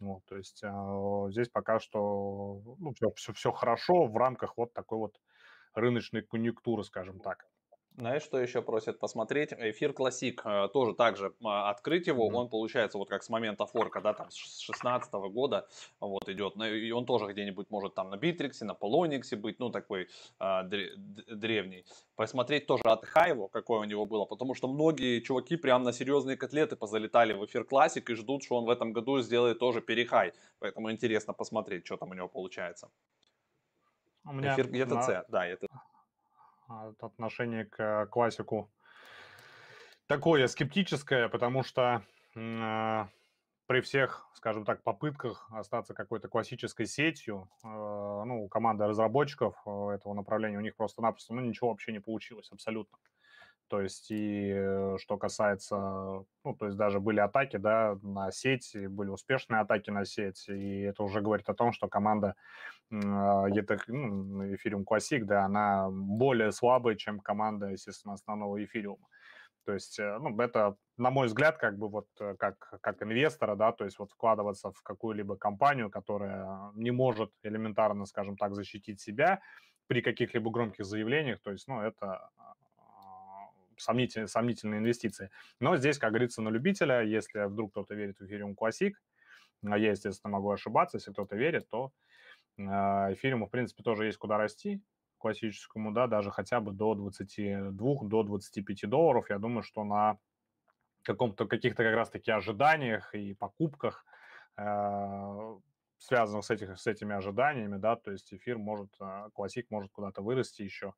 Вот, 0.00 0.24
то 0.26 0.36
есть 0.36 0.62
э, 0.62 1.26
здесь 1.30 1.48
пока 1.48 1.80
что 1.80 2.62
ну, 2.78 2.92
все, 2.94 3.10
все, 3.16 3.32
все 3.32 3.50
хорошо 3.50 4.06
в 4.06 4.16
рамках 4.16 4.56
вот 4.56 4.72
такой 4.72 4.98
вот 4.98 5.20
рыночной 5.74 6.22
конъюнктуры, 6.22 6.84
скажем 6.84 7.18
так. 7.18 7.46
Знаешь, 7.98 8.22
что 8.22 8.38
еще 8.38 8.62
просят 8.62 9.00
посмотреть? 9.00 9.52
Эфир 9.52 9.92
Классик, 9.92 10.42
э, 10.44 10.68
тоже 10.72 10.94
также 10.94 11.34
а, 11.44 11.68
открыть 11.68 12.06
его, 12.06 12.30
mm-hmm. 12.30 12.34
он 12.34 12.48
получается 12.48 12.96
вот 12.96 13.08
как 13.08 13.24
с 13.24 13.28
момента 13.28 13.66
форка, 13.66 14.00
да, 14.00 14.14
там 14.14 14.30
с 14.30 14.36
16 14.36 15.12
года 15.32 15.66
вот 15.98 16.28
идет, 16.28 16.54
ну, 16.54 16.64
и 16.64 16.92
он 16.92 17.06
тоже 17.06 17.26
где-нибудь 17.26 17.70
может 17.70 17.94
там 17.94 18.10
на 18.10 18.16
Bittrex 18.16 18.53
е, 18.53 18.64
на 18.64 18.74
Poloniex 18.74 19.27
е 19.27 19.34
быть, 19.34 19.58
ну 19.58 19.70
такой 19.70 20.06
а, 20.38 20.62
древний. 20.62 21.84
Посмотреть 22.14 22.68
тоже 22.68 22.84
от 22.84 23.02
его, 23.26 23.48
какое 23.48 23.80
у 23.80 23.84
него 23.84 24.06
было, 24.06 24.26
потому 24.26 24.54
что 24.54 24.68
многие 24.68 25.20
чуваки 25.20 25.56
прям 25.56 25.82
на 25.82 25.92
серьезные 25.92 26.36
котлеты 26.36 26.76
позалетали 26.76 27.32
в 27.32 27.44
эфир 27.46 27.64
Классик 27.64 28.10
и 28.10 28.14
ждут, 28.14 28.44
что 28.44 28.58
он 28.58 28.64
в 28.64 28.70
этом 28.70 28.92
году 28.92 29.20
сделает 29.22 29.58
тоже 29.58 29.80
перехай, 29.80 30.34
поэтому 30.60 30.92
интересно 30.92 31.32
посмотреть, 31.32 31.84
что 31.84 31.96
там 31.96 32.10
у 32.10 32.14
него 32.14 32.28
получается. 32.28 32.90
У 34.24 34.32
меня 34.34 34.54
эфир 34.54 34.68
ETC, 34.68 34.86
на... 34.88 35.24
да, 35.28 35.46
это 35.46 35.66
отношение 36.68 37.64
к 37.64 38.06
классику 38.06 38.70
такое 40.08 40.46
скептическое, 40.48 41.28
потому 41.28 41.62
что 41.62 42.02
э, 42.34 43.04
при 43.66 43.80
всех, 43.80 44.26
скажем 44.34 44.64
так, 44.64 44.82
попытках 44.82 45.48
остаться 45.52 45.94
какой-то 45.94 46.28
классической 46.28 46.86
сетью, 46.86 47.48
э, 47.62 47.68
ну, 47.68 48.44
у 48.44 48.48
команды 48.48 48.86
разработчиков 48.86 49.54
э, 49.66 49.90
этого 49.94 50.14
направления 50.14 50.56
у 50.56 50.62
них 50.62 50.74
просто-напросто, 50.76 51.34
ну, 51.34 51.42
ничего 51.42 51.70
вообще 51.70 51.92
не 51.92 52.00
получилось 52.00 52.50
абсолютно. 52.50 52.98
То 53.68 53.82
есть 53.82 54.10
и 54.10 54.50
э, 54.54 54.96
что 54.98 55.18
касается, 55.18 55.76
ну, 56.44 56.54
то 56.58 56.66
есть 56.66 56.76
даже 56.76 57.00
были 57.00 57.20
атаки, 57.20 57.58
да, 57.58 57.98
на 58.02 58.30
сеть, 58.30 58.74
были 58.74 59.10
успешные 59.10 59.60
атаки 59.60 59.90
на 59.90 60.04
сеть, 60.04 60.48
и 60.48 60.80
это 60.80 61.02
уже 61.02 61.20
говорит 61.20 61.48
о 61.48 61.54
том, 61.54 61.72
что 61.72 61.88
команда 61.88 62.34
это, 62.90 63.78
ну, 63.86 64.44
Ethereum 64.44 64.84
Classic, 64.84 65.22
да, 65.24 65.44
она 65.44 65.90
более 65.90 66.52
слабая, 66.52 66.94
чем 66.94 67.20
команда, 67.20 67.66
естественно, 67.66 68.14
основного 68.14 68.56
Ethereum. 68.62 68.98
То 69.68 69.74
есть, 69.74 69.98
э, 69.98 70.18
ну, 70.18 70.34
это, 70.40 70.76
на 70.96 71.10
мой 71.10 71.26
взгляд, 71.26 71.58
как 71.58 71.76
бы 71.76 71.90
вот 71.90 72.06
э, 72.20 72.36
как, 72.38 72.78
как 72.80 73.02
инвестора, 73.02 73.54
да, 73.54 73.72
то 73.72 73.84
есть 73.84 73.98
вот 73.98 74.10
вкладываться 74.10 74.72
в 74.72 74.82
какую-либо 74.82 75.36
компанию, 75.36 75.90
которая 75.90 76.72
не 76.74 76.90
может 76.90 77.30
элементарно, 77.42 78.06
скажем 78.06 78.38
так, 78.38 78.54
защитить 78.54 78.98
себя 78.98 79.42
при 79.86 80.00
каких-либо 80.00 80.50
громких 80.50 80.86
заявлениях, 80.86 81.40
то 81.42 81.50
есть, 81.52 81.68
ну, 81.68 81.82
это 81.82 82.30
сомнительные, 83.78 84.28
сомнительные 84.28 84.78
инвестиции. 84.78 85.30
Но 85.60 85.76
здесь, 85.76 85.98
как 85.98 86.10
говорится, 86.10 86.42
на 86.42 86.48
любителя, 86.50 87.02
если 87.02 87.46
вдруг 87.46 87.72
кто-то 87.72 87.94
верит 87.94 88.18
в 88.18 88.22
Ethereum 88.22 88.54
Classic, 88.54 88.92
а 89.64 89.78
я, 89.78 89.90
естественно, 89.90 90.32
могу 90.32 90.50
ошибаться, 90.50 90.98
если 90.98 91.12
кто-то 91.12 91.36
верит, 91.36 91.68
то 91.68 91.92
эфириуму, 92.58 93.46
в 93.46 93.50
принципе, 93.50 93.82
тоже 93.82 94.06
есть 94.06 94.18
куда 94.18 94.36
расти, 94.36 94.82
классическому, 95.18 95.92
да, 95.92 96.06
даже 96.06 96.30
хотя 96.30 96.60
бы 96.60 96.72
до 96.72 96.94
22, 96.94 98.08
до 98.08 98.22
25 98.22 98.88
долларов. 98.88 99.30
Я 99.30 99.38
думаю, 99.38 99.62
что 99.62 99.84
на 99.84 100.18
каком-то 101.02 101.46
каких-то 101.46 101.82
как 101.82 101.94
раз-таки 101.94 102.30
ожиданиях 102.30 103.14
и 103.14 103.34
покупках, 103.34 104.04
э, 104.56 105.56
связанных 105.98 106.44
с, 106.44 106.50
этих, 106.50 106.78
с 106.78 106.86
этими 106.86 107.14
ожиданиями, 107.14 107.76
да, 107.76 107.96
то 107.96 108.10
есть 108.10 108.32
эфир 108.32 108.58
может, 108.58 108.90
классик 109.34 109.70
может 109.70 109.90
куда-то 109.92 110.22
вырасти 110.22 110.62
еще, 110.62 110.94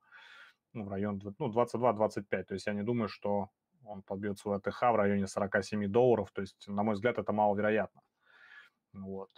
ну, 0.73 0.85
в 0.85 0.89
район 0.89 1.21
ну, 1.39 1.49
22-25. 1.49 2.43
То 2.43 2.53
есть 2.53 2.67
я 2.67 2.73
не 2.73 2.83
думаю, 2.83 3.09
что 3.09 3.49
он 3.83 4.01
подбьет 4.01 4.39
свой 4.39 4.57
АТХ 4.57 4.81
в 4.81 4.95
районе 4.95 5.27
47 5.27 5.87
долларов. 5.87 6.31
То 6.31 6.41
есть, 6.41 6.67
на 6.67 6.83
мой 6.83 6.95
взгляд, 6.95 7.17
это 7.17 7.33
маловероятно. 7.33 8.01
Вот. 8.93 9.29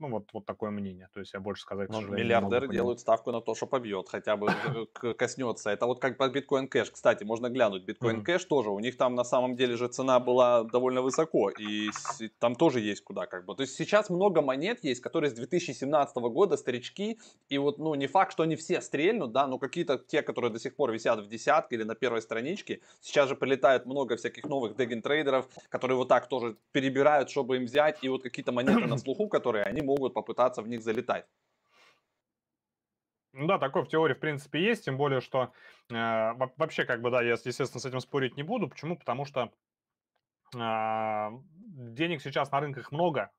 Ну, 0.00 0.08
вот, 0.08 0.30
вот 0.32 0.46
такое 0.46 0.70
мнение. 0.70 1.08
То 1.12 1.20
есть 1.20 1.34
я 1.34 1.40
больше 1.40 1.62
сказать, 1.62 1.90
ну, 1.90 2.00
Миллиардеры 2.00 2.68
делают 2.68 3.00
ставку 3.00 3.32
на 3.32 3.42
то, 3.42 3.54
что 3.54 3.66
побьет, 3.66 4.08
хотя 4.08 4.36
бы 4.36 4.48
коснется. 5.18 5.68
Это 5.70 5.84
вот 5.84 6.00
как 6.00 6.16
под 6.16 6.32
биткоин 6.32 6.68
кэш. 6.68 6.90
Кстати, 6.90 7.22
можно 7.22 7.50
глянуть. 7.50 7.84
Биткоин 7.84 8.24
кэш 8.24 8.46
тоже. 8.46 8.70
У 8.70 8.78
них 8.80 8.96
там 8.96 9.14
на 9.14 9.24
самом 9.24 9.56
деле 9.56 9.76
же 9.76 9.88
цена 9.88 10.18
была 10.18 10.64
довольно 10.64 11.02
высоко. 11.02 11.50
И 11.50 11.90
там 12.38 12.54
тоже 12.54 12.80
есть 12.80 13.04
куда 13.04 13.26
как 13.26 13.44
бы. 13.44 13.54
То 13.54 13.62
есть 13.62 13.74
сейчас 13.74 14.08
много 14.08 14.40
монет 14.40 14.82
есть, 14.82 15.02
которые 15.02 15.30
с 15.30 15.34
2017 15.34 16.16
года 16.16 16.56
старички. 16.56 17.18
И 17.50 17.58
вот, 17.58 17.78
ну, 17.78 17.94
не 17.94 18.06
факт, 18.06 18.32
что 18.32 18.44
они 18.44 18.56
все 18.56 18.80
стрельнут, 18.80 19.32
да, 19.32 19.46
но 19.46 19.58
какие-то 19.58 19.98
те, 19.98 20.22
которые 20.22 20.50
до 20.50 20.58
сих 20.58 20.76
пор 20.76 20.92
висят 20.92 21.20
в 21.20 21.28
десятке 21.28 21.76
или 21.76 21.82
на 21.82 21.94
первой 21.94 22.22
страничке. 22.22 22.80
Сейчас 23.02 23.28
же 23.28 23.36
прилетает 23.36 23.84
много 23.84 24.16
всяких 24.16 24.44
новых 24.44 24.76
деген 24.76 25.02
трейдеров, 25.02 25.46
которые 25.68 25.98
вот 25.98 26.08
так 26.08 26.26
тоже 26.26 26.56
перебирают, 26.72 27.28
чтобы 27.28 27.56
им 27.56 27.66
взять. 27.66 27.98
И 28.00 28.08
вот 28.08 28.22
какие-то 28.22 28.52
монеты 28.52 28.86
на 28.86 28.96
слуху, 28.96 29.28
которые 29.28 29.64
они 29.64 29.89
могут 29.90 30.14
попытаться 30.14 30.62
в 30.62 30.68
них 30.68 30.82
залетать. 30.82 31.26
Ну 33.32 33.46
да, 33.46 33.58
такое 33.58 33.84
в 33.84 33.88
теории, 33.88 34.14
в 34.14 34.20
принципе, 34.20 34.60
есть, 34.60 34.84
тем 34.84 34.96
более, 34.96 35.20
что 35.20 35.52
э, 35.88 36.32
вообще, 36.56 36.84
как 36.84 37.00
бы, 37.00 37.10
да, 37.10 37.22
я, 37.22 37.32
естественно, 37.32 37.80
с 37.80 37.84
этим 37.84 38.00
спорить 38.00 38.36
не 38.36 38.42
буду. 38.42 38.68
Почему? 38.68 38.96
Потому 38.96 39.24
что 39.24 39.52
э, 40.56 40.58
денег 40.58 42.22
сейчас 42.22 42.50
на 42.50 42.60
рынках 42.60 42.90
много, 42.90 43.30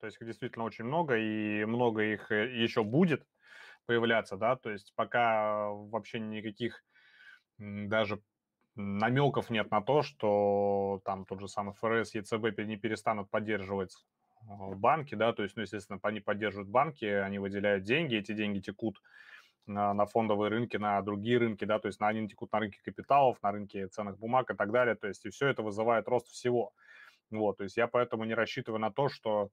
то 0.00 0.06
есть 0.06 0.18
их 0.20 0.26
действительно 0.26 0.64
очень 0.64 0.84
много, 0.84 1.16
и 1.16 1.64
много 1.66 2.02
их 2.02 2.32
э, 2.32 2.62
еще 2.62 2.84
будет 2.84 3.26
появляться, 3.86 4.36
да, 4.36 4.56
то 4.56 4.70
есть 4.70 4.94
пока 4.94 5.68
вообще 5.68 6.20
никаких 6.20 6.82
даже 7.58 8.22
намеков 8.76 9.50
нет 9.50 9.70
на 9.70 9.82
то, 9.82 10.02
что 10.02 11.02
там 11.04 11.26
тот 11.26 11.40
же 11.40 11.48
самый 11.48 11.74
ФРС, 11.74 12.14
ЕЦБ 12.14 12.58
не 12.60 12.76
перестанут 12.76 13.30
поддерживать 13.30 13.94
банки, 14.46 15.14
да, 15.14 15.32
то 15.32 15.42
есть, 15.42 15.56
ну, 15.56 15.62
естественно, 15.62 15.98
они 16.02 16.20
поддерживают 16.20 16.68
банки, 16.68 17.04
они 17.04 17.38
выделяют 17.38 17.84
деньги, 17.84 18.16
эти 18.16 18.32
деньги 18.32 18.60
текут 18.60 19.00
на, 19.66 19.94
на 19.94 20.06
фондовые 20.06 20.50
рынки, 20.50 20.76
на 20.76 21.00
другие 21.02 21.38
рынки, 21.38 21.64
да, 21.64 21.78
то 21.78 21.88
есть 21.88 22.00
на, 22.00 22.08
они 22.08 22.28
текут 22.28 22.52
на 22.52 22.60
рынке 22.60 22.80
капиталов, 22.84 23.42
на 23.42 23.52
рынке 23.52 23.88
ценных 23.88 24.18
бумаг 24.18 24.50
и 24.50 24.54
так 24.54 24.70
далее, 24.72 24.94
то 24.94 25.08
есть 25.08 25.24
и 25.24 25.30
все 25.30 25.48
это 25.48 25.62
вызывает 25.62 26.08
рост 26.08 26.28
всего. 26.28 26.72
Вот, 27.30 27.58
то 27.58 27.64
есть 27.64 27.76
я 27.76 27.86
поэтому 27.86 28.24
не 28.24 28.34
рассчитываю 28.34 28.80
на 28.80 28.90
то, 28.90 29.08
что 29.08 29.50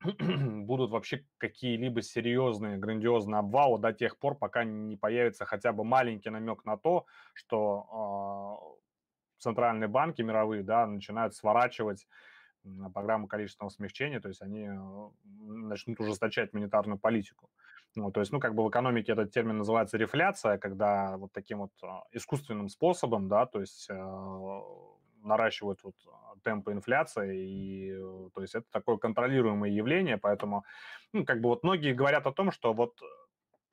будут 0.02 0.90
вообще 0.90 1.24
какие-либо 1.38 2.02
серьезные, 2.02 2.78
грандиозные 2.78 3.38
обвалы 3.38 3.78
до 3.78 3.92
тех 3.92 4.18
пор, 4.18 4.36
пока 4.36 4.64
не 4.64 4.96
появится 4.96 5.44
хотя 5.44 5.72
бы 5.72 5.84
маленький 5.84 6.30
намек 6.30 6.64
на 6.64 6.76
то, 6.76 7.06
что 7.34 8.78
э, 8.78 9.38
центральные 9.38 9.88
банки 9.88 10.22
мировые, 10.22 10.62
да, 10.62 10.86
начинают 10.86 11.34
сворачивать 11.34 12.06
программу 12.92 13.26
количественного 13.26 13.70
смягчения, 13.70 14.20
то 14.20 14.28
есть 14.28 14.42
они 14.42 14.68
э, 14.68 15.10
начнут 15.24 16.00
ужесточать 16.00 16.52
монетарную 16.52 16.98
политику. 16.98 17.50
Ну, 17.94 18.10
то 18.10 18.20
есть, 18.20 18.32
ну, 18.32 18.40
как 18.40 18.54
бы 18.54 18.64
в 18.64 18.70
экономике 18.70 19.12
этот 19.12 19.32
термин 19.32 19.58
называется 19.58 19.98
рефляция, 19.98 20.58
когда 20.58 21.16
вот 21.18 21.32
таким 21.32 21.58
вот 21.58 21.72
а, 21.82 22.04
искусственным 22.12 22.68
способом, 22.68 23.28
да, 23.28 23.46
то 23.46 23.60
есть 23.60 23.86
э, 23.90 24.60
наращивают 25.22 25.82
вот 25.82 25.94
темпы 26.42 26.72
инфляции, 26.72 27.48
и, 27.48 27.92
э, 27.92 28.30
то 28.34 28.40
есть 28.42 28.54
это 28.54 28.66
такое 28.70 28.96
контролируемое 28.96 29.70
явление, 29.70 30.16
поэтому, 30.16 30.64
ну, 31.12 31.24
как 31.24 31.40
бы 31.40 31.48
вот 31.50 31.62
многие 31.64 31.94
говорят 31.94 32.26
о 32.26 32.32
том, 32.32 32.50
что 32.50 32.72
вот 32.72 33.00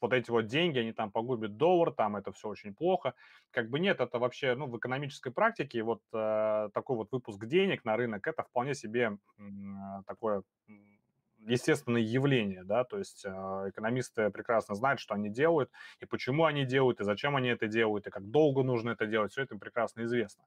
вот 0.02 0.14
эти 0.14 0.32
вот 0.32 0.48
деньги, 0.48 0.80
они 0.80 0.94
там 0.94 1.12
погубят 1.12 1.58
доллар, 1.58 1.92
там 1.92 2.16
это 2.16 2.32
все 2.32 2.48
очень 2.48 2.74
плохо. 2.74 3.14
Как 3.52 3.70
бы 3.70 3.80
нет, 3.80 4.00
это 4.00 4.20
вообще, 4.20 4.56
ну, 4.56 4.68
в 4.68 4.78
экономической 4.78 5.32
практике 5.32 5.84
вот 5.84 6.02
э, 6.14 6.70
такой 6.74 6.98
вот 6.98 7.12
выпуск 7.12 7.46
денег 7.46 7.86
на 7.86 7.98
рынок, 7.98 8.28
это 8.28 8.44
вполне 8.44 8.74
себе 8.74 9.18
э, 9.38 9.44
такое 10.08 10.44
естественное 11.46 12.02
явление, 12.02 12.64
да, 12.64 12.84
то 12.84 12.98
есть 12.98 13.26
э, 13.26 13.30
экономисты 13.30 14.30
прекрасно 14.30 14.76
знают, 14.76 15.00
что 15.00 15.16
они 15.16 15.30
делают, 15.30 15.72
и 16.00 16.06
почему 16.06 16.46
они 16.46 16.66
делают, 16.66 17.00
и 17.00 17.04
зачем 17.04 17.36
они 17.36 17.50
это 17.50 17.68
делают, 17.68 18.08
и 18.08 18.10
как 18.10 18.30
долго 18.30 18.64
нужно 18.64 18.92
это 18.92 19.06
делать, 19.06 19.32
все 19.32 19.44
это 19.44 19.56
им 19.56 19.60
прекрасно 19.60 20.04
известно. 20.04 20.44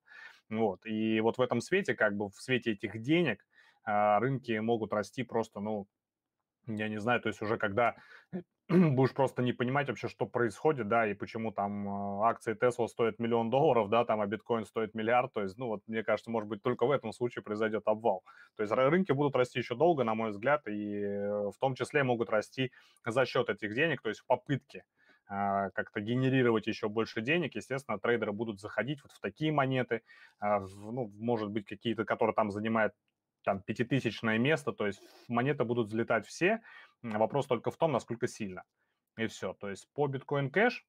Вот, 0.51 0.85
и 0.85 1.21
вот 1.21 1.39
в 1.39 1.41
этом 1.41 1.61
свете, 1.61 1.95
как 1.95 2.17
бы 2.17 2.29
в 2.29 2.35
свете 2.35 2.73
этих 2.73 3.01
денег, 3.01 3.45
э, 3.87 4.19
рынки 4.19 4.59
могут 4.59 4.93
расти 4.93 5.23
просто, 5.23 5.61
ну, 5.61 5.87
я 6.67 6.89
не 6.89 6.99
знаю, 6.99 7.21
то 7.21 7.29
есть 7.29 7.43
уже 7.43 7.57
когда 7.57 7.97
будешь 8.69 9.15
просто 9.15 9.43
не 9.43 9.53
понимать 9.53 9.89
вообще, 9.89 10.09
что 10.09 10.27
происходит, 10.27 10.89
да, 10.89 11.07
и 11.07 11.15
почему 11.15 11.53
там 11.53 11.89
а, 11.89 12.31
акции 12.31 12.57
Tesla 12.57 12.87
стоят 12.89 13.19
миллион 13.19 13.51
долларов, 13.51 13.91
да, 13.91 14.05
там, 14.05 14.21
а 14.21 14.27
биткоин 14.27 14.65
стоит 14.65 14.95
миллиард, 14.95 15.33
то 15.33 15.43
есть, 15.43 15.59
ну, 15.59 15.67
вот, 15.69 15.83
мне 15.87 16.03
кажется, 16.03 16.31
может 16.31 16.49
быть, 16.49 16.63
только 16.63 16.87
в 16.87 16.91
этом 16.91 17.13
случае 17.13 17.43
произойдет 17.43 17.83
обвал. 17.87 18.23
То 18.57 18.63
есть 18.63 18.73
рынки 18.73 19.13
будут 19.13 19.37
расти 19.37 19.59
еще 19.59 19.75
долго, 19.75 20.05
на 20.05 20.15
мой 20.15 20.31
взгляд, 20.31 20.67
и 20.69 21.05
в 21.05 21.55
том 21.61 21.75
числе 21.75 22.03
могут 22.03 22.31
расти 22.31 22.73
за 23.05 23.25
счет 23.27 23.49
этих 23.49 23.75
денег, 23.75 24.01
то 24.03 24.09
есть 24.09 24.21
в 24.21 24.27
попытке 24.27 24.85
а, 25.27 25.71
как-то 25.71 26.01
генерировать 26.01 26.67
еще 26.67 26.89
больше 26.89 27.23
денег, 27.23 27.55
естественно, 27.55 27.99
трейдеры 27.99 28.33
будут 28.33 28.61
заходить 28.61 29.03
вот 29.03 29.13
в 29.13 29.21
такие 29.21 29.51
монеты, 29.51 30.03
а, 30.41 30.61
ну, 30.61 31.11
может 31.19 31.51
быть, 31.51 31.65
какие-то, 31.65 32.05
которые 32.05 32.35
там 32.35 32.51
занимают 32.51 32.93
там 33.43 33.61
пятитысячное 33.63 34.39
место, 34.39 34.73
то 34.73 34.87
есть 34.87 35.01
монеты 35.29 35.65
будут 35.65 35.89
взлетать 35.89 36.27
все, 36.27 36.61
вопрос 37.03 37.47
только 37.47 37.71
в 37.71 37.77
том, 37.77 37.93
насколько 37.93 38.27
сильно. 38.27 38.65
И 39.17 39.27
все. 39.27 39.53
То 39.53 39.69
есть 39.69 39.89
по 39.93 40.07
биткоин 40.07 40.51
кэш 40.51 40.87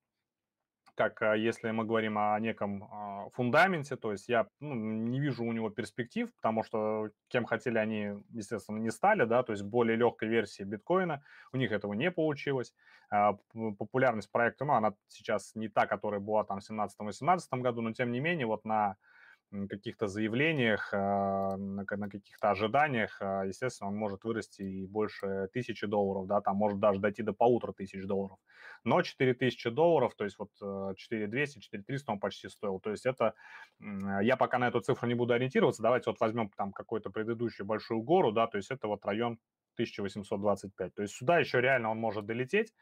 как 0.96 1.22
а, 1.22 1.36
если 1.36 1.72
мы 1.72 1.86
говорим 1.86 2.18
о 2.18 2.40
неком 2.40 2.84
а, 2.84 3.30
фундаменте, 3.32 3.96
то 3.96 4.12
есть 4.12 4.30
я 4.30 4.48
ну, 4.60 4.76
не 4.76 5.20
вижу 5.20 5.44
у 5.44 5.52
него 5.52 5.70
перспектив, 5.70 6.34
потому 6.36 6.64
что 6.64 7.10
кем 7.30 7.46
хотели 7.46 7.78
они, 7.78 8.14
естественно, 8.30 8.78
не 8.78 8.92
стали, 8.92 9.26
да, 9.26 9.44
то 9.44 9.54
есть 9.54 9.64
более 9.64 9.98
легкой 9.98 10.30
версии 10.30 10.64
биткоина, 10.64 11.24
у 11.52 11.58
них 11.58 11.72
этого 11.72 11.94
не 11.94 12.12
получилось. 12.12 12.74
А, 13.10 13.38
популярность 13.78 14.32
проекта, 14.32 14.66
ну, 14.66 14.74
она 14.74 14.94
сейчас 15.08 15.56
не 15.56 15.68
та, 15.68 15.88
которая 15.88 16.20
была 16.20 16.44
там 16.44 16.60
в 16.60 16.70
2017-2018 16.70 17.40
году, 17.62 17.82
но 17.82 17.94
тем 17.94 18.12
не 18.12 18.20
менее 18.20 18.46
вот 18.46 18.66
на 18.66 18.98
каких-то 19.70 20.08
заявлениях, 20.08 20.92
на, 20.92 21.58
на 21.58 22.10
каких-то 22.10 22.52
ожиданиях, 22.52 23.22
естественно, 23.22 23.90
он 23.90 23.96
может 23.96 24.24
вырасти 24.24 24.62
и 24.62 24.88
больше 24.88 25.50
тысячи 25.54 25.88
долларов, 25.88 26.28
да, 26.28 26.42
там 26.42 26.58
может 26.58 26.80
даже 26.80 27.00
дойти 27.00 27.24
до 27.24 27.34
полутора 27.34 27.74
тысяч 27.74 28.06
долларов 28.06 28.40
но 28.84 29.02
4000 29.02 29.70
долларов, 29.70 30.14
то 30.16 30.24
есть 30.24 30.38
вот 30.38 30.50
4200, 30.98 31.58
э, 31.58 31.62
4300 31.62 32.12
он 32.12 32.20
почти 32.20 32.50
стоил. 32.50 32.80
То 32.80 32.92
есть 32.92 33.06
это, 33.06 33.34
я 34.22 34.36
пока 34.38 34.60
на 34.60 34.68
эту 34.68 34.82
цифру 34.82 35.08
не 35.08 35.16
буду 35.16 35.34
ориентироваться, 35.34 35.82
давайте 35.82 36.10
вот 36.10 36.20
возьмем 36.20 36.50
там 36.50 36.74
какую-то 36.74 37.10
предыдущую 37.10 37.66
большую 37.66 38.02
гору, 38.02 38.32
да, 38.32 38.48
то 38.48 38.58
есть 38.58 38.72
это 38.72 38.88
вот 38.88 39.06
район 39.06 39.40
1825. 39.76 40.94
То 40.94 41.02
есть 41.02 41.16
сюда 41.16 41.40
еще 41.40 41.62
реально 41.62 41.92
он 41.92 41.98
может 41.98 42.26
долететь, 42.26 42.74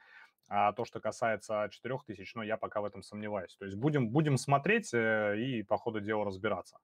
а 0.54 0.74
то, 0.74 0.84
что 0.84 1.00
касается 1.00 1.70
4000, 1.72 2.36
ну, 2.36 2.44
я 2.44 2.58
пока 2.58 2.82
в 2.82 2.86
этом 2.86 3.04
сомневаюсь. 3.04 3.56
То 3.56 3.64
есть 3.66 3.78
будем, 3.78 4.10
будем 4.10 4.38
смотреть 4.38 4.94
э, 4.94 5.38
и 5.40 5.64
по 5.64 5.78
ходу 5.78 6.02
дела 6.02 6.26
разбираться. 6.26 6.78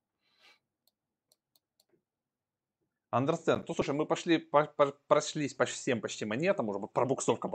Understand. 3.14 3.64
Ну, 3.68 3.74
слушай, 3.74 3.94
мы 3.96 4.06
пошли, 4.06 4.38
по, 4.38 4.66
по, 4.76 4.94
прошлись 5.08 5.54
по 5.54 5.66
всем 5.66 6.02
почти 6.02 6.26
монетам, 6.26 6.68
уже 6.68 6.80
пробуксовка 6.92 7.50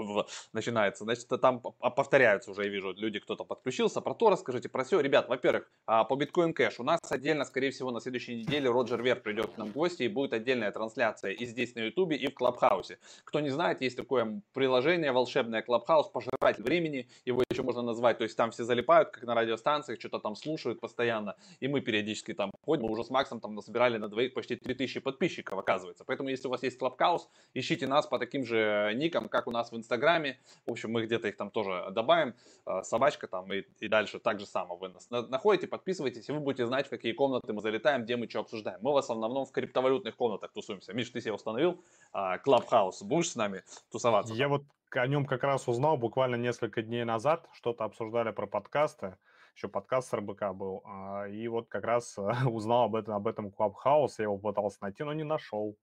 начинается. 0.52 1.04
Значит, 1.04 1.28
там 1.40 1.60
повторяются 1.60 2.50
уже, 2.50 2.64
я 2.64 2.68
вижу, 2.70 2.92
люди, 2.92 3.18
кто-то 3.18 3.44
подключился. 3.44 4.00
Про 4.00 4.14
то 4.14 4.30
расскажите, 4.30 4.70
про 4.70 4.84
все. 4.84 5.00
Ребят, 5.00 5.28
во-первых, 5.28 5.70
а, 5.86 6.04
по 6.04 6.14
Bitcoin 6.14 6.54
Cash 6.54 6.76
у 6.78 6.84
нас 6.84 7.00
отдельно, 7.10 7.44
скорее 7.44 7.70
всего, 7.70 7.90
на 7.90 8.00
следующей 8.00 8.36
неделе 8.36 8.70
Роджер 8.70 9.02
Вер 9.02 9.20
придет 9.20 9.52
к 9.52 9.58
нам 9.58 9.68
в 9.68 9.72
гости 9.72 10.04
и 10.04 10.08
будет 10.08 10.32
отдельная 10.32 10.72
трансляция 10.72 11.32
и 11.32 11.44
здесь 11.44 11.74
на 11.74 11.80
Ютубе, 11.80 12.16
и 12.16 12.28
в 12.28 12.34
Клабхаусе. 12.34 12.98
Кто 13.24 13.40
не 13.40 13.50
знает, 13.50 13.82
есть 13.82 13.96
такое 13.96 14.40
приложение 14.54 15.12
волшебное 15.12 15.60
Клабхаус, 15.60 16.08
пожиратель 16.08 16.62
времени, 16.62 17.10
его 17.26 17.42
еще 17.50 17.62
можно 17.62 17.82
назвать. 17.82 18.16
То 18.16 18.24
есть 18.24 18.36
там 18.36 18.52
все 18.52 18.64
залипают, 18.64 19.10
как 19.10 19.24
на 19.24 19.34
радиостанциях, 19.34 20.00
что-то 20.00 20.18
там 20.18 20.34
слушают 20.34 20.80
постоянно. 20.80 21.36
И 21.60 21.68
мы 21.68 21.82
периодически 21.82 22.32
там 22.32 22.50
ходим. 22.64 22.86
Мы 22.86 22.92
уже 22.92 23.04
с 23.04 23.10
Максом 23.10 23.40
там 23.40 23.54
насобирали 23.54 23.98
на 23.98 24.08
двоих 24.08 24.32
почти 24.32 24.56
3000 24.56 25.00
подписчиков 25.00 25.41
подписчиков, 25.42 25.58
оказывается. 25.58 26.04
Поэтому, 26.04 26.28
если 26.28 26.48
у 26.48 26.50
вас 26.50 26.62
есть 26.62 26.80
Clubhouse, 26.80 27.22
ищите 27.54 27.86
нас 27.86 28.06
по 28.06 28.18
таким 28.18 28.44
же 28.44 28.92
никам, 28.94 29.28
как 29.28 29.46
у 29.46 29.50
нас 29.50 29.72
в 29.72 29.76
Инстаграме. 29.76 30.38
В 30.66 30.70
общем, 30.70 30.90
мы 30.90 31.06
где-то 31.06 31.28
их 31.28 31.36
там 31.36 31.50
тоже 31.50 31.88
добавим. 31.90 32.34
Э, 32.66 32.82
собачка 32.82 33.26
там 33.26 33.52
и, 33.52 33.64
и 33.80 33.88
дальше 33.88 34.18
так 34.18 34.38
же 34.40 34.46
само 34.46 34.76
вы 34.76 34.88
нас 34.88 35.10
находите, 35.10 35.66
подписывайтесь, 35.66 36.28
и 36.28 36.32
вы 36.32 36.40
будете 36.40 36.66
знать, 36.66 36.86
в 36.86 36.90
какие 36.90 37.12
комнаты 37.12 37.52
мы 37.52 37.60
залетаем, 37.60 38.04
где 38.04 38.16
мы 38.16 38.28
что 38.28 38.40
обсуждаем. 38.40 38.78
Мы 38.82 38.92
в 38.92 38.96
основном 38.96 39.44
в 39.44 39.52
криптовалютных 39.52 40.16
комнатах 40.16 40.52
тусуемся. 40.52 40.92
Миш, 40.92 41.10
ты 41.10 41.20
себе 41.20 41.32
установил 41.32 41.82
а, 42.12 42.38
Clubhouse. 42.38 43.02
Будешь 43.02 43.30
с 43.30 43.36
нами 43.36 43.62
тусоваться? 43.90 44.34
Я 44.34 44.48
вот 44.48 44.62
о 44.90 45.06
нем 45.06 45.24
как 45.24 45.42
раз 45.42 45.68
узнал 45.68 45.96
буквально 45.96 46.36
несколько 46.36 46.82
дней 46.82 47.04
назад. 47.04 47.48
Что-то 47.52 47.84
обсуждали 47.84 48.30
про 48.30 48.46
подкасты 48.46 49.16
еще 49.54 49.68
подкаст 49.68 50.08
с 50.08 50.14
РБК 50.14 50.52
был, 50.54 50.82
а, 50.84 51.26
и 51.28 51.46
вот 51.48 51.68
как 51.68 51.84
раз 51.84 52.16
узнал 52.46 52.84
об 52.84 52.96
этом, 52.96 53.14
об 53.14 53.26
этом 53.26 53.48
Clubhouse, 53.48 54.14
я 54.18 54.24
его 54.24 54.38
пытался 54.38 54.78
найти, 54.80 55.02
но 55.04 55.12
не 55.12 55.24
нашел. 55.24 55.76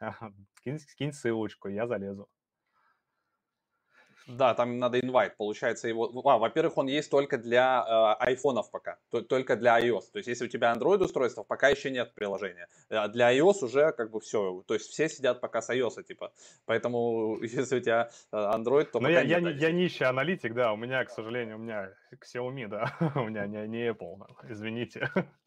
Скинь, 0.56 0.78
скинь 0.78 1.12
ссылочку, 1.12 1.68
я 1.68 1.86
залезу. 1.86 2.28
Да, 4.26 4.54
там 4.54 4.78
надо 4.78 5.00
инвайт, 5.00 5.36
получается 5.36 5.88
его. 5.88 6.10
А, 6.24 6.38
во-первых, 6.38 6.78
он 6.78 6.86
есть 6.86 7.10
только 7.10 7.38
для 7.38 7.84
э, 7.86 8.24
айфонов 8.24 8.70
пока, 8.70 8.98
только 9.10 9.56
для 9.56 9.80
iOS. 9.80 10.04
То 10.12 10.18
есть, 10.18 10.28
если 10.28 10.44
у 10.46 10.48
тебя 10.48 10.72
Android 10.72 11.02
устройство, 11.02 11.42
пока 11.42 11.68
еще 11.68 11.90
нет 11.90 12.14
приложения. 12.14 12.68
А 12.90 13.08
для 13.08 13.36
iOS 13.36 13.64
уже 13.64 13.92
как 13.92 14.10
бы 14.10 14.20
все. 14.20 14.62
То 14.66 14.74
есть 14.74 14.90
все 14.90 15.08
сидят 15.08 15.40
пока 15.40 15.60
с 15.60 15.70
iOS, 15.70 16.02
типа. 16.02 16.32
Поэтому, 16.66 17.38
если 17.42 17.76
у 17.76 17.80
тебя 17.80 18.10
э, 18.30 18.36
Android, 18.36 18.84
то. 18.84 19.00
Но 19.00 19.08
я, 19.08 19.22
я, 19.22 19.40
не, 19.40 19.52
я 19.52 19.72
нищий 19.72 20.04
аналитик, 20.04 20.54
да. 20.54 20.72
У 20.72 20.76
меня, 20.76 21.04
к 21.04 21.10
сожалению, 21.10 21.56
у 21.56 21.60
меня 21.60 21.92
Xiaomi, 22.12 22.68
да. 22.68 22.96
у 23.16 23.24
меня 23.24 23.46
не, 23.46 23.66
не 23.68 23.88
Apple, 23.90 24.24
извините 24.48 25.10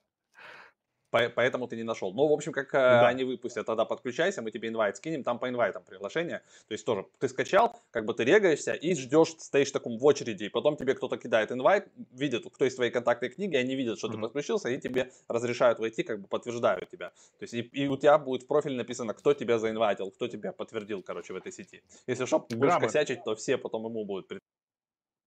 поэтому 1.36 1.68
ты 1.68 1.76
не 1.76 1.84
нашел. 1.84 2.14
Ну, 2.14 2.28
в 2.28 2.34
общем, 2.34 2.52
как 2.52 2.74
э, 2.74 2.78
да. 2.78 3.08
они 3.08 3.24
выпустят, 3.24 3.66
тогда 3.66 3.86
подключайся, 3.86 4.42
мы 4.42 4.52
тебе 4.52 4.70
инвайт 4.70 4.98
скинем, 4.98 5.24
там 5.24 5.40
по 5.40 5.50
инвайтам 5.50 5.84
приглашение. 5.84 6.42
То 6.68 6.74
есть 6.74 6.86
тоже 6.86 7.06
ты 7.20 7.28
скачал, 7.28 7.80
как 7.92 8.06
бы 8.06 8.14
ты 8.14 8.24
регаешься 8.24 8.74
и 8.74 8.96
ждешь, 8.96 9.36
стоишь 9.38 9.72
таком 9.72 9.98
в 9.98 10.06
очереди, 10.06 10.46
и 10.46 10.50
потом 10.50 10.78
тебе 10.78 10.94
кто-то 10.94 11.18
кидает 11.18 11.52
инвайт, 11.52 11.88
видит, 12.12 12.46
кто 12.52 12.66
есть 12.66 12.78
твои 12.78 12.90
контактные 12.90 13.30
книги, 13.30 13.56
они 13.56 13.76
видят, 13.76 13.98
что 13.98 14.08
mm-hmm. 14.08 14.12
ты 14.12 14.18
подключился, 14.18 14.70
и 14.70 14.80
тебе 14.80 15.12
разрешают 15.28 15.80
войти, 15.80 16.04
как 16.04 16.22
бы 16.22 16.28
подтверждают 16.28 16.90
тебя. 16.90 17.10
То 17.10 17.44
есть 17.44 17.54
и, 17.54 17.62
и 17.62 17.88
у 17.88 17.98
тебя 17.98 18.18
будет 18.18 18.44
в 18.44 18.48
профиле 18.48 18.78
написано, 18.78 19.14
кто 19.14 19.34
тебя 19.34 19.60
заинвайтил, 19.60 20.12
кто 20.12 20.28
тебя 20.28 20.52
подтвердил, 20.52 21.02
короче, 21.02 21.34
в 21.34 21.36
этой 21.36 21.52
сети. 21.52 21.84
Если 22.08 22.26
что, 22.26 22.40
будешь 22.50 22.78
косячить, 22.80 23.24
то 23.24 23.36
все 23.36 23.58
потом 23.58 23.86
ему 23.86 24.06
будут 24.06 24.32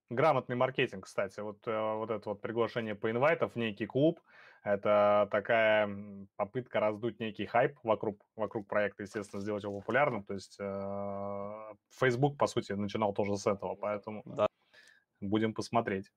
Грамотный 0.09 0.55
маркетинг, 0.55 1.05
кстати, 1.05 1.39
вот, 1.39 1.59
э, 1.67 1.93
вот 1.95 2.09
это 2.09 2.29
вот 2.29 2.41
приглашение 2.41 2.95
по 2.95 3.11
инвайтов 3.11 3.53
в 3.53 3.55
некий 3.57 3.85
клуб, 3.85 4.19
это 4.63 5.27
такая 5.31 5.87
попытка 6.35 6.79
раздуть 6.79 7.19
некий 7.19 7.45
хайп 7.45 7.77
вокруг, 7.83 8.19
вокруг 8.35 8.67
проекта, 8.67 9.03
естественно, 9.03 9.41
сделать 9.41 9.63
его 9.63 9.79
популярным. 9.79 10.23
То 10.23 10.33
есть 10.33 10.57
э, 10.59 11.73
Facebook, 11.91 12.37
по 12.37 12.47
сути, 12.47 12.73
начинал 12.73 13.13
тоже 13.13 13.37
с 13.37 13.45
этого, 13.45 13.75
поэтому 13.75 14.23
да. 14.25 14.47
будем 15.21 15.53
посмотреть. 15.53 16.11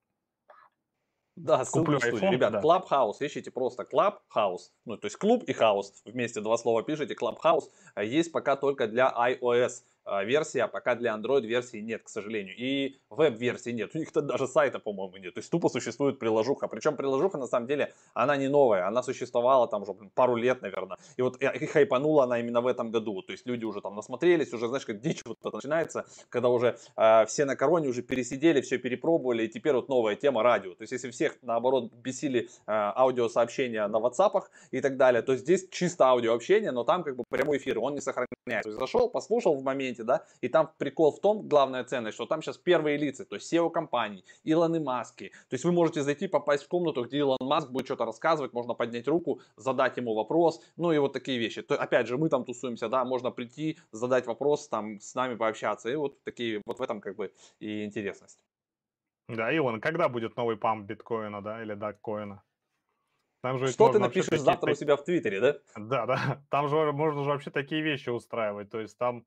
Да, 1.37 1.65
ссылку 1.65 1.93
Куплю 1.93 1.99
в 1.99 2.05
студию. 2.05 2.33
Ребят, 2.33 2.53
да. 2.53 2.61
Clubhouse, 2.61 3.17
ищите 3.21 3.51
просто 3.51 3.85
Clubhouse, 3.85 4.71
ну, 4.85 4.97
то 4.99 5.07
есть 5.07 5.17
club 5.17 5.45
и 5.45 5.53
house, 5.53 6.03
вместе 6.05 6.41
два 6.41 6.59
слова 6.59 6.83
пишите, 6.83 7.15
Clubhouse, 7.15 7.71
а 7.95 8.05
есть 8.05 8.33
пока 8.33 8.57
только 8.57 8.87
для 8.87 9.11
iOS. 9.11 9.83
А, 10.05 10.25
версия, 10.25 10.67
пока 10.67 10.95
для 10.95 11.15
Android 11.15 11.43
версии 11.43 11.79
нет, 11.79 12.03
к 12.03 12.09
сожалению. 12.09 12.55
И 12.57 12.99
веб-версии 13.11 13.71
нет. 13.71 13.95
У 13.95 13.99
них 13.99 14.13
то 14.13 14.21
даже 14.21 14.49
сайта, 14.49 14.79
по-моему, 14.79 15.17
нет. 15.19 15.35
То 15.35 15.39
есть 15.39 15.51
тупо 15.51 15.69
существует 15.69 16.19
приложуха. 16.19 16.69
Причем 16.69 16.97
приложуха, 16.97 17.39
на 17.39 17.47
самом 17.47 17.67
деле, 17.67 17.93
она 18.15 18.37
не 18.37 18.49
новая. 18.49 18.87
Она 18.87 19.03
существовала 19.03 19.69
там 19.69 19.83
уже 19.83 19.95
пару 20.15 20.37
лет, 20.37 20.63
наверное. 20.63 20.99
И 21.17 21.23
вот 21.23 21.41
и 21.41 21.67
хайпанула 21.67 22.25
она 22.25 22.41
именно 22.41 22.61
в 22.61 22.67
этом 22.67 22.91
году. 22.91 23.23
То 23.23 23.33
есть 23.33 23.47
люди 23.47 23.65
уже 23.65 23.81
там 23.81 23.95
насмотрелись, 23.95 24.53
уже, 24.53 24.67
знаешь, 24.69 24.85
как 24.85 25.01
дичь 25.01 25.23
вот 25.25 25.39
это 25.41 25.57
начинается, 25.57 26.05
когда 26.29 26.49
уже 26.49 26.77
э, 26.97 27.27
все 27.27 27.45
на 27.45 27.55
короне 27.55 27.89
уже 27.89 28.03
пересидели, 28.03 28.61
все 28.61 28.79
перепробовали, 28.79 29.45
и 29.45 29.49
теперь 29.49 29.75
вот 29.75 29.89
новая 29.89 30.17
тема 30.17 30.43
радио. 30.43 30.75
То 30.75 30.83
есть 30.83 30.93
если 30.93 31.11
всех, 31.11 31.37
наоборот, 31.43 31.93
бесили 31.93 32.41
э, 32.41 32.47
аудиосообщения 32.67 33.87
на 33.87 33.97
WhatsApp 33.97 34.43
и 34.73 34.81
так 34.81 34.97
далее, 34.97 35.23
то 35.23 35.37
здесь 35.37 35.69
чисто 35.71 36.07
аудиообщение, 36.07 36.73
но 36.73 36.85
там 36.85 37.05
как 37.05 37.17
бы 37.17 37.25
прямой 37.29 37.59
эфир, 37.59 37.79
он 37.79 37.95
не 37.95 38.01
сохраняется. 38.01 38.63
То 38.63 38.69
есть 38.69 38.81
зашел, 38.81 39.09
послушал 39.09 39.55
в 39.55 39.63
моменте, 39.63 39.92
моменте, 39.93 40.05
да, 40.05 40.25
и 40.41 40.49
там 40.49 40.71
прикол 40.79 41.13
в 41.13 41.21
том, 41.21 41.49
главная 41.49 41.85
ценность, 41.85 42.15
что 42.15 42.27
там 42.27 42.43
сейчас 42.43 42.59
первые 42.59 42.97
лица, 42.97 43.25
то 43.25 43.37
есть 43.37 43.53
SEO 43.53 43.71
компаний, 43.71 44.25
Илоны 44.45 44.81
Маски, 44.81 45.31
то 45.49 45.55
есть 45.55 45.65
вы 45.65 45.73
можете 45.73 46.03
зайти, 46.03 46.29
попасть 46.29 46.65
в 46.65 46.69
комнату, 46.69 47.05
где 47.05 47.19
Илон 47.19 47.39
Маск 47.41 47.71
будет 47.71 47.87
что-то 47.87 48.05
рассказывать, 48.05 48.53
можно 48.53 48.75
поднять 48.75 49.09
руку, 49.09 49.41
задать 49.57 49.97
ему 49.97 50.15
вопрос, 50.15 50.63
ну 50.77 50.93
и 50.93 50.99
вот 50.99 51.13
такие 51.13 51.39
вещи. 51.39 51.63
То, 51.63 51.75
опять 51.75 52.07
же, 52.07 52.17
мы 52.17 52.29
там 52.29 52.45
тусуемся, 52.45 52.89
да, 52.89 53.05
можно 53.05 53.31
прийти, 53.31 53.79
задать 53.93 54.27
вопрос, 54.27 54.69
там 54.69 55.01
с 55.01 55.15
нами 55.15 55.37
пообщаться, 55.37 55.89
и 55.91 55.97
вот 55.97 56.23
такие, 56.25 56.61
вот 56.67 56.79
в 56.79 56.83
этом 56.83 57.01
как 57.01 57.17
бы 57.17 57.33
и 57.61 57.85
интересность. 57.85 58.45
Да, 59.29 59.53
Илон, 59.53 59.81
когда 59.81 60.09
будет 60.09 60.37
новый 60.37 60.57
памп 60.57 60.87
биткоина, 60.87 61.43
да, 61.43 61.63
или 61.63 61.75
даккоина? 61.75 62.43
Там 63.43 63.59
же 63.59 63.67
Что 63.67 63.91
ты 63.91 63.99
напишешь 63.99 64.31
такие... 64.31 64.45
завтра 64.45 64.71
у 64.71 64.75
себя 64.75 64.97
в 64.97 65.05
Твиттере, 65.05 65.41
да? 65.41 65.57
Да, 65.77 66.07
да. 66.07 66.43
Там 66.49 66.69
же 66.69 66.93
можно 66.93 67.25
же 67.25 67.31
вообще 67.31 67.51
такие 67.51 67.83
вещи 67.83 68.09
устраивать. 68.09 68.71
То 68.71 68.81
есть 68.81 68.97
там 68.97 69.25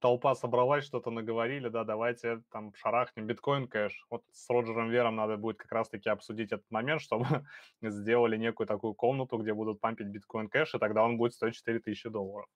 толпа 0.00 0.34
собралась, 0.34 0.84
что-то 0.84 1.10
наговорили, 1.10 1.68
да, 1.68 1.84
давайте 1.84 2.42
там 2.50 2.72
шарахнем 2.74 3.26
биткоин 3.26 3.68
кэш. 3.68 4.06
Вот 4.10 4.22
с 4.32 4.48
Роджером 4.50 4.90
Вером 4.90 5.16
надо 5.16 5.36
будет 5.36 5.58
как 5.58 5.72
раз-таки 5.72 6.08
обсудить 6.08 6.52
этот 6.52 6.70
момент, 6.70 7.00
чтобы 7.02 7.26
сделали 7.82 8.36
некую 8.36 8.66
такую 8.66 8.94
комнату, 8.94 9.38
где 9.38 9.54
будут 9.54 9.80
пампить 9.80 10.08
биткоин 10.08 10.48
кэш, 10.48 10.74
и 10.74 10.78
тогда 10.78 11.04
он 11.04 11.16
будет 11.16 11.34
стоить 11.34 11.54
4000 11.54 12.08
долларов. 12.08 12.48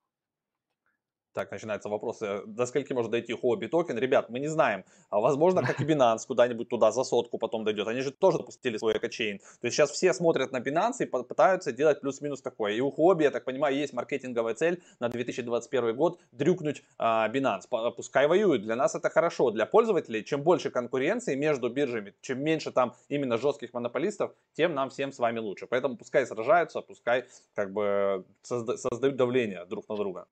Так, 1.33 1.49
начинаются 1.49 1.89
вопросы. 1.89 2.41
До 2.45 2.67
скольки 2.67 2.93
может 2.93 3.09
дойти 3.09 3.33
хобби 3.33 3.65
токен? 3.65 3.97
Ребят, 3.97 4.29
мы 4.29 4.39
не 4.39 4.47
знаем. 4.47 4.85
А 5.09 5.19
возможно, 5.19 5.63
как 5.63 5.81
и 5.81 5.83
Binance, 5.83 6.27
куда-нибудь 6.27 6.69
туда 6.69 6.91
за 6.91 7.03
сотку 7.03 7.39
потом 7.39 7.63
дойдет. 7.63 7.87
Они 7.87 8.01
же 8.01 8.11
тоже 8.11 8.37
запустили 8.37 8.77
свой 8.77 8.97
экочейн. 8.97 9.39
То 9.39 9.65
есть 9.65 9.75
сейчас 9.75 9.89
все 9.89 10.13
смотрят 10.13 10.51
на 10.51 10.59
Binance 10.59 10.97
и 10.99 11.05
пытаются 11.05 11.71
делать 11.71 12.01
плюс-минус 12.01 12.41
такое. 12.41 12.73
И 12.73 12.81
у 12.81 12.91
хобби, 12.91 13.23
я 13.23 13.31
так 13.31 13.45
понимаю, 13.45 13.75
есть 13.75 13.93
маркетинговая 13.93 14.53
цель 14.53 14.83
на 14.99 15.09
2021 15.09 15.95
год 15.95 16.19
дрюкнуть 16.31 16.83
а, 16.99 17.27
Binance. 17.29 17.63
Пускай 17.95 18.27
воюют. 18.27 18.61
Для 18.61 18.75
нас 18.75 18.93
это 18.93 19.09
хорошо. 19.09 19.49
Для 19.49 19.65
пользователей, 19.65 20.23
чем 20.23 20.43
больше 20.43 20.69
конкуренции 20.69 21.33
между 21.33 21.67
биржами, 21.67 22.13
чем 22.21 22.43
меньше 22.43 22.71
там 22.71 22.93
именно 23.09 23.39
жестких 23.39 23.73
монополистов, 23.73 24.33
тем 24.53 24.75
нам 24.75 24.91
всем 24.91 25.11
с 25.11 25.17
вами 25.17 25.39
лучше. 25.39 25.65
Поэтому 25.65 25.97
пускай 25.97 26.27
сражаются, 26.27 26.81
пускай 26.81 27.25
как 27.55 27.73
бы 27.73 28.23
создают 28.43 29.15
давление 29.15 29.65
друг 29.65 29.89
на 29.89 29.95
друга. 29.95 30.27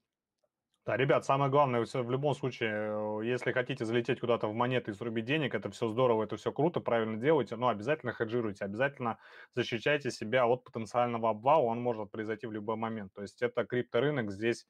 Да, 0.85 0.97
ребят, 0.97 1.23
самое 1.25 1.51
главное, 1.51 1.85
в 1.85 2.11
любом 2.11 2.33
случае, 2.33 2.71
э, 2.71 3.25
если 3.25 3.51
хотите 3.51 3.85
залететь 3.85 4.19
куда-то 4.19 4.47
в 4.47 4.53
монеты 4.55 4.89
и 4.91 4.93
срубить 4.95 5.25
денег, 5.25 5.53
это 5.53 5.69
все 5.69 5.87
здорово, 5.89 6.23
это 6.23 6.37
все 6.37 6.51
круто, 6.51 6.79
правильно 6.79 7.17
делаете, 7.17 7.55
но 7.55 7.67
обязательно 7.67 8.13
хеджируйте, 8.13 8.65
обязательно 8.65 9.19
защищайте 9.55 10.09
себя 10.09 10.47
от 10.47 10.63
потенциального 10.63 11.29
обвала, 11.29 11.61
он 11.65 11.79
может 11.81 12.09
произойти 12.09 12.47
в 12.47 12.51
любой 12.51 12.77
момент. 12.77 13.13
То 13.13 13.21
есть 13.21 13.43
это 13.43 13.63
крипторынок, 13.63 14.31
здесь 14.31 14.65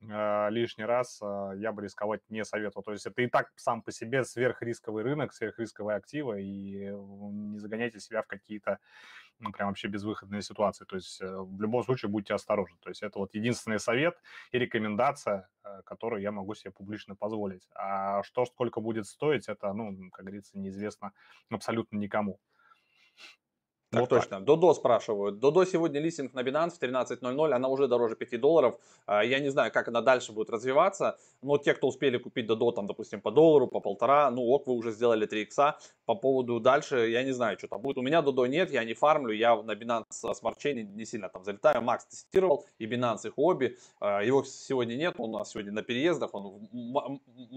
э, 0.00 0.50
лишний 0.50 0.84
раз 0.84 1.20
э, 1.22 1.52
я 1.56 1.72
бы 1.72 1.82
рисковать 1.82 2.22
не 2.28 2.44
советовал. 2.44 2.84
То 2.84 2.92
есть 2.92 3.06
это 3.06 3.20
и 3.22 3.26
так 3.26 3.50
сам 3.56 3.82
по 3.82 3.90
себе 3.90 4.24
сверхрисковый 4.24 5.02
рынок, 5.02 5.32
сверхрисковые 5.32 5.96
активы, 5.96 6.40
и 6.42 6.88
не 6.88 7.58
загоняйте 7.58 7.98
себя 7.98 8.22
в 8.22 8.28
какие-то 8.28 8.78
ну, 9.40 9.52
прям 9.52 9.68
вообще 9.68 9.88
безвыходная 9.88 10.40
ситуация. 10.40 10.84
То 10.86 10.96
есть 10.96 11.20
э, 11.20 11.36
в 11.36 11.60
любом 11.60 11.84
случае 11.84 12.10
будьте 12.10 12.34
осторожны. 12.34 12.76
То 12.80 12.88
есть 12.88 13.02
это 13.02 13.18
вот 13.18 13.34
единственный 13.34 13.78
совет 13.78 14.16
и 14.52 14.58
рекомендация, 14.58 15.48
э, 15.64 15.82
которую 15.84 16.22
я 16.22 16.32
могу 16.32 16.54
себе 16.54 16.70
публично 16.70 17.14
позволить. 17.14 17.68
А 17.74 18.22
что, 18.22 18.44
сколько 18.46 18.80
будет 18.80 19.06
стоить, 19.06 19.48
это, 19.48 19.72
ну, 19.72 20.10
как 20.10 20.24
говорится, 20.24 20.58
неизвестно 20.58 21.12
абсолютно 21.50 21.96
никому. 21.96 22.40
Так 23.90 24.00
вот 24.00 24.10
точно. 24.10 24.36
Так. 24.36 24.44
Додо 24.44 24.74
спрашивают. 24.74 25.38
Додо 25.38 25.64
сегодня 25.64 25.98
листинг 26.00 26.34
на 26.34 26.40
Binance 26.40 26.72
в 26.72 26.82
13.00, 26.82 27.52
она 27.52 27.68
уже 27.68 27.88
дороже 27.88 28.16
5 28.16 28.40
долларов. 28.40 28.78
А, 29.06 29.24
я 29.24 29.40
не 29.40 29.48
знаю, 29.48 29.72
как 29.72 29.88
она 29.88 30.02
дальше 30.02 30.32
будет 30.32 30.50
развиваться, 30.50 31.16
но 31.40 31.56
те, 31.56 31.72
кто 31.72 31.88
успели 31.88 32.18
купить 32.18 32.46
Додо, 32.46 32.70
там, 32.72 32.86
допустим, 32.86 33.22
по 33.22 33.30
доллару, 33.30 33.66
по 33.66 33.80
полтора, 33.80 34.30
ну 34.30 34.42
ок, 34.42 34.66
вы 34.66 34.74
уже 34.74 34.92
сделали 34.92 35.24
3 35.24 35.42
икса. 35.42 35.78
По 36.04 36.14
поводу 36.14 36.60
дальше, 36.60 37.08
я 37.08 37.22
не 37.22 37.32
знаю, 37.32 37.58
что 37.58 37.68
там 37.68 37.80
будет. 37.80 37.96
У 37.96 38.02
меня 38.02 38.20
Додо 38.20 38.46
нет, 38.46 38.70
я 38.70 38.84
не 38.84 38.92
фармлю, 38.92 39.32
я 39.32 39.56
на 39.56 39.72
Binance 39.72 40.04
Smart 40.22 40.58
Chain 40.62 40.82
не 40.82 41.06
сильно 41.06 41.30
там 41.30 41.44
залетаю. 41.44 41.80
Макс 41.80 42.04
тестировал, 42.04 42.66
и 42.78 42.86
Binance 42.86 43.28
их 43.28 43.32
обе. 43.36 43.78
А, 44.00 44.22
его 44.22 44.44
сегодня 44.44 44.96
нет, 44.96 45.14
он 45.16 45.34
у 45.34 45.38
нас 45.38 45.52
сегодня 45.52 45.72
на 45.72 45.82
переездах, 45.82 46.34
он 46.34 46.68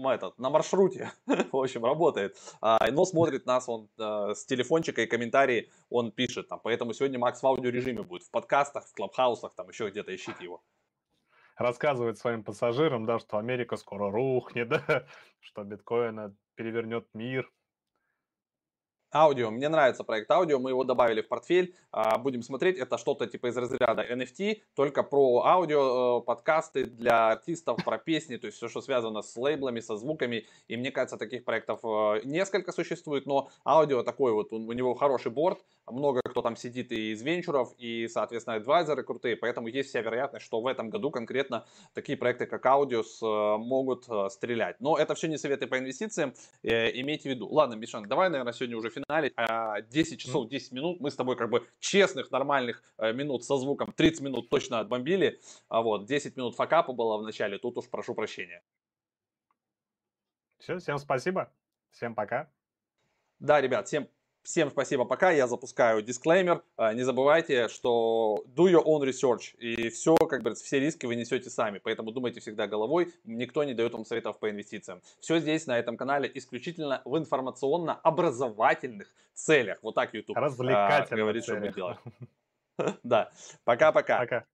этот, 0.06 0.38
на 0.38 0.48
маршруте, 0.48 1.12
в 1.26 1.56
общем, 1.56 1.84
работает. 1.84 2.38
А, 2.62 2.90
но 2.90 3.04
смотрит 3.04 3.44
нас 3.44 3.68
он 3.68 3.88
с 3.98 4.46
телефончика 4.46 5.02
и 5.02 5.06
комментарии 5.06 5.68
он 5.90 6.10
пишет 6.10 6.21
там. 6.26 6.60
Поэтому 6.62 6.92
сегодня 6.92 7.18
Макс 7.18 7.42
в 7.42 7.46
аудиорежиме 7.46 8.02
будет, 8.02 8.22
в 8.24 8.30
подкастах, 8.30 8.86
в 8.86 8.94
клабхаусах, 8.94 9.54
там 9.54 9.68
еще 9.68 9.88
где-то 9.88 10.14
ищите 10.14 10.44
его. 10.44 10.62
Рассказывает 11.56 12.18
своим 12.18 12.44
пассажирам, 12.44 13.04
да, 13.06 13.18
что 13.18 13.38
Америка 13.38 13.76
скоро 13.76 14.10
рухнет, 14.10 14.68
да, 14.68 15.06
что 15.40 15.64
биткоин 15.64 16.36
перевернет 16.54 17.06
мир. 17.14 17.50
Аудио. 19.14 19.50
Мне 19.50 19.68
нравится 19.68 20.04
проект 20.04 20.30
аудио. 20.30 20.58
Мы 20.58 20.70
его 20.70 20.84
добавили 20.84 21.20
в 21.20 21.28
портфель. 21.28 21.74
А, 21.92 22.16
будем 22.16 22.42
смотреть. 22.42 22.78
Это 22.78 22.96
что-то 22.96 23.26
типа 23.26 23.48
из 23.48 23.56
разряда 23.56 24.02
NFT, 24.02 24.62
только 24.74 25.02
про 25.02 25.44
аудио, 25.44 26.20
э, 26.20 26.24
подкасты 26.24 26.86
для 26.86 27.32
артистов, 27.32 27.84
про 27.84 27.98
песни, 27.98 28.36
то 28.36 28.46
есть 28.46 28.56
все, 28.56 28.68
что 28.68 28.80
связано 28.80 29.20
с 29.20 29.36
лейблами, 29.36 29.80
со 29.80 29.96
звуками. 29.96 30.46
И 30.68 30.76
мне 30.78 30.90
кажется, 30.90 31.18
таких 31.18 31.44
проектов 31.44 31.80
э, 31.84 32.22
несколько 32.24 32.72
существует, 32.72 33.26
но 33.26 33.50
аудио 33.66 34.02
такой 34.02 34.32
вот, 34.32 34.54
у 34.54 34.72
него 34.72 34.94
хороший 34.94 35.30
борт, 35.30 35.62
много 35.86 36.22
кто 36.24 36.40
там 36.40 36.56
сидит 36.56 36.92
и 36.92 37.12
из 37.12 37.20
венчуров, 37.20 37.74
и, 37.76 38.08
соответственно, 38.08 38.56
адвайзеры 38.56 39.02
крутые, 39.02 39.36
поэтому 39.36 39.68
есть 39.68 39.90
вся 39.90 40.00
вероятность, 40.00 40.46
что 40.46 40.62
в 40.62 40.66
этом 40.66 40.88
году 40.88 41.10
конкретно 41.10 41.66
такие 41.92 42.16
проекты, 42.16 42.46
как 42.46 42.64
Audios, 42.64 43.20
э, 43.20 43.58
могут 43.58 44.06
стрелять. 44.32 44.80
Но 44.80 44.96
это 44.96 45.14
все 45.14 45.28
не 45.28 45.36
советы 45.36 45.66
по 45.66 45.78
инвестициям, 45.78 46.32
имейте 46.62 47.28
в 47.28 47.32
виду. 47.32 47.48
Ладно, 47.48 47.74
Мишан, 47.74 48.04
давай, 48.08 48.30
наверное, 48.30 48.54
сегодня 48.54 48.78
уже 48.78 48.90
финале. 49.06 49.32
10 49.88 50.20
часов, 50.20 50.48
10 50.48 50.72
минут, 50.72 51.00
мы 51.00 51.10
с 51.10 51.16
тобой 51.16 51.36
как 51.36 51.50
бы 51.50 51.66
честных, 51.80 52.30
нормальных 52.30 52.82
минут 52.98 53.44
со 53.44 53.56
звуком, 53.56 53.92
30 53.92 54.22
минут 54.22 54.48
точно 54.48 54.80
отбомбили, 54.80 55.40
а 55.68 55.82
вот 55.82 56.06
10 56.06 56.36
минут 56.36 56.54
факапа 56.54 56.92
было 56.92 57.18
в 57.18 57.22
начале, 57.22 57.58
тут 57.58 57.78
уж 57.78 57.88
прошу 57.88 58.14
прощения. 58.14 58.62
Все, 60.58 60.78
всем 60.78 60.98
спасибо, 60.98 61.52
всем 61.90 62.14
пока. 62.14 62.50
Да, 63.38 63.60
ребят, 63.60 63.88
всем 63.88 64.08
Всем 64.42 64.70
спасибо, 64.70 65.04
пока. 65.04 65.30
Я 65.30 65.46
запускаю 65.46 66.02
дисклеймер. 66.02 66.62
А, 66.76 66.92
не 66.94 67.02
забывайте, 67.04 67.68
что 67.68 68.44
do 68.46 68.64
your 68.64 68.84
own 68.84 69.02
research. 69.02 69.56
И 69.58 69.88
все, 69.90 70.16
как 70.16 70.40
говорится, 70.40 70.64
все 70.64 70.80
риски 70.80 71.06
вы 71.06 71.14
несете 71.14 71.48
сами. 71.48 71.78
Поэтому 71.78 72.10
думайте 72.10 72.40
всегда 72.40 72.66
головой. 72.66 73.12
Никто 73.24 73.62
не 73.62 73.72
дает 73.72 73.92
вам 73.92 74.04
советов 74.04 74.40
по 74.40 74.50
инвестициям. 74.50 75.00
Все 75.20 75.38
здесь, 75.38 75.66
на 75.66 75.78
этом 75.78 75.96
канале, 75.96 76.30
исключительно 76.34 77.02
в 77.04 77.16
информационно-образовательных 77.16 79.14
целях. 79.32 79.78
Вот 79.82 79.94
так 79.94 80.12
YouTube 80.12 80.36
а, 80.36 80.50
говорит, 81.10 81.44
что 81.44 81.56
мы 81.56 81.72
делаем. 81.72 81.98
Да. 83.04 83.30
Пока-пока. 83.64 84.18
Пока. 84.18 84.44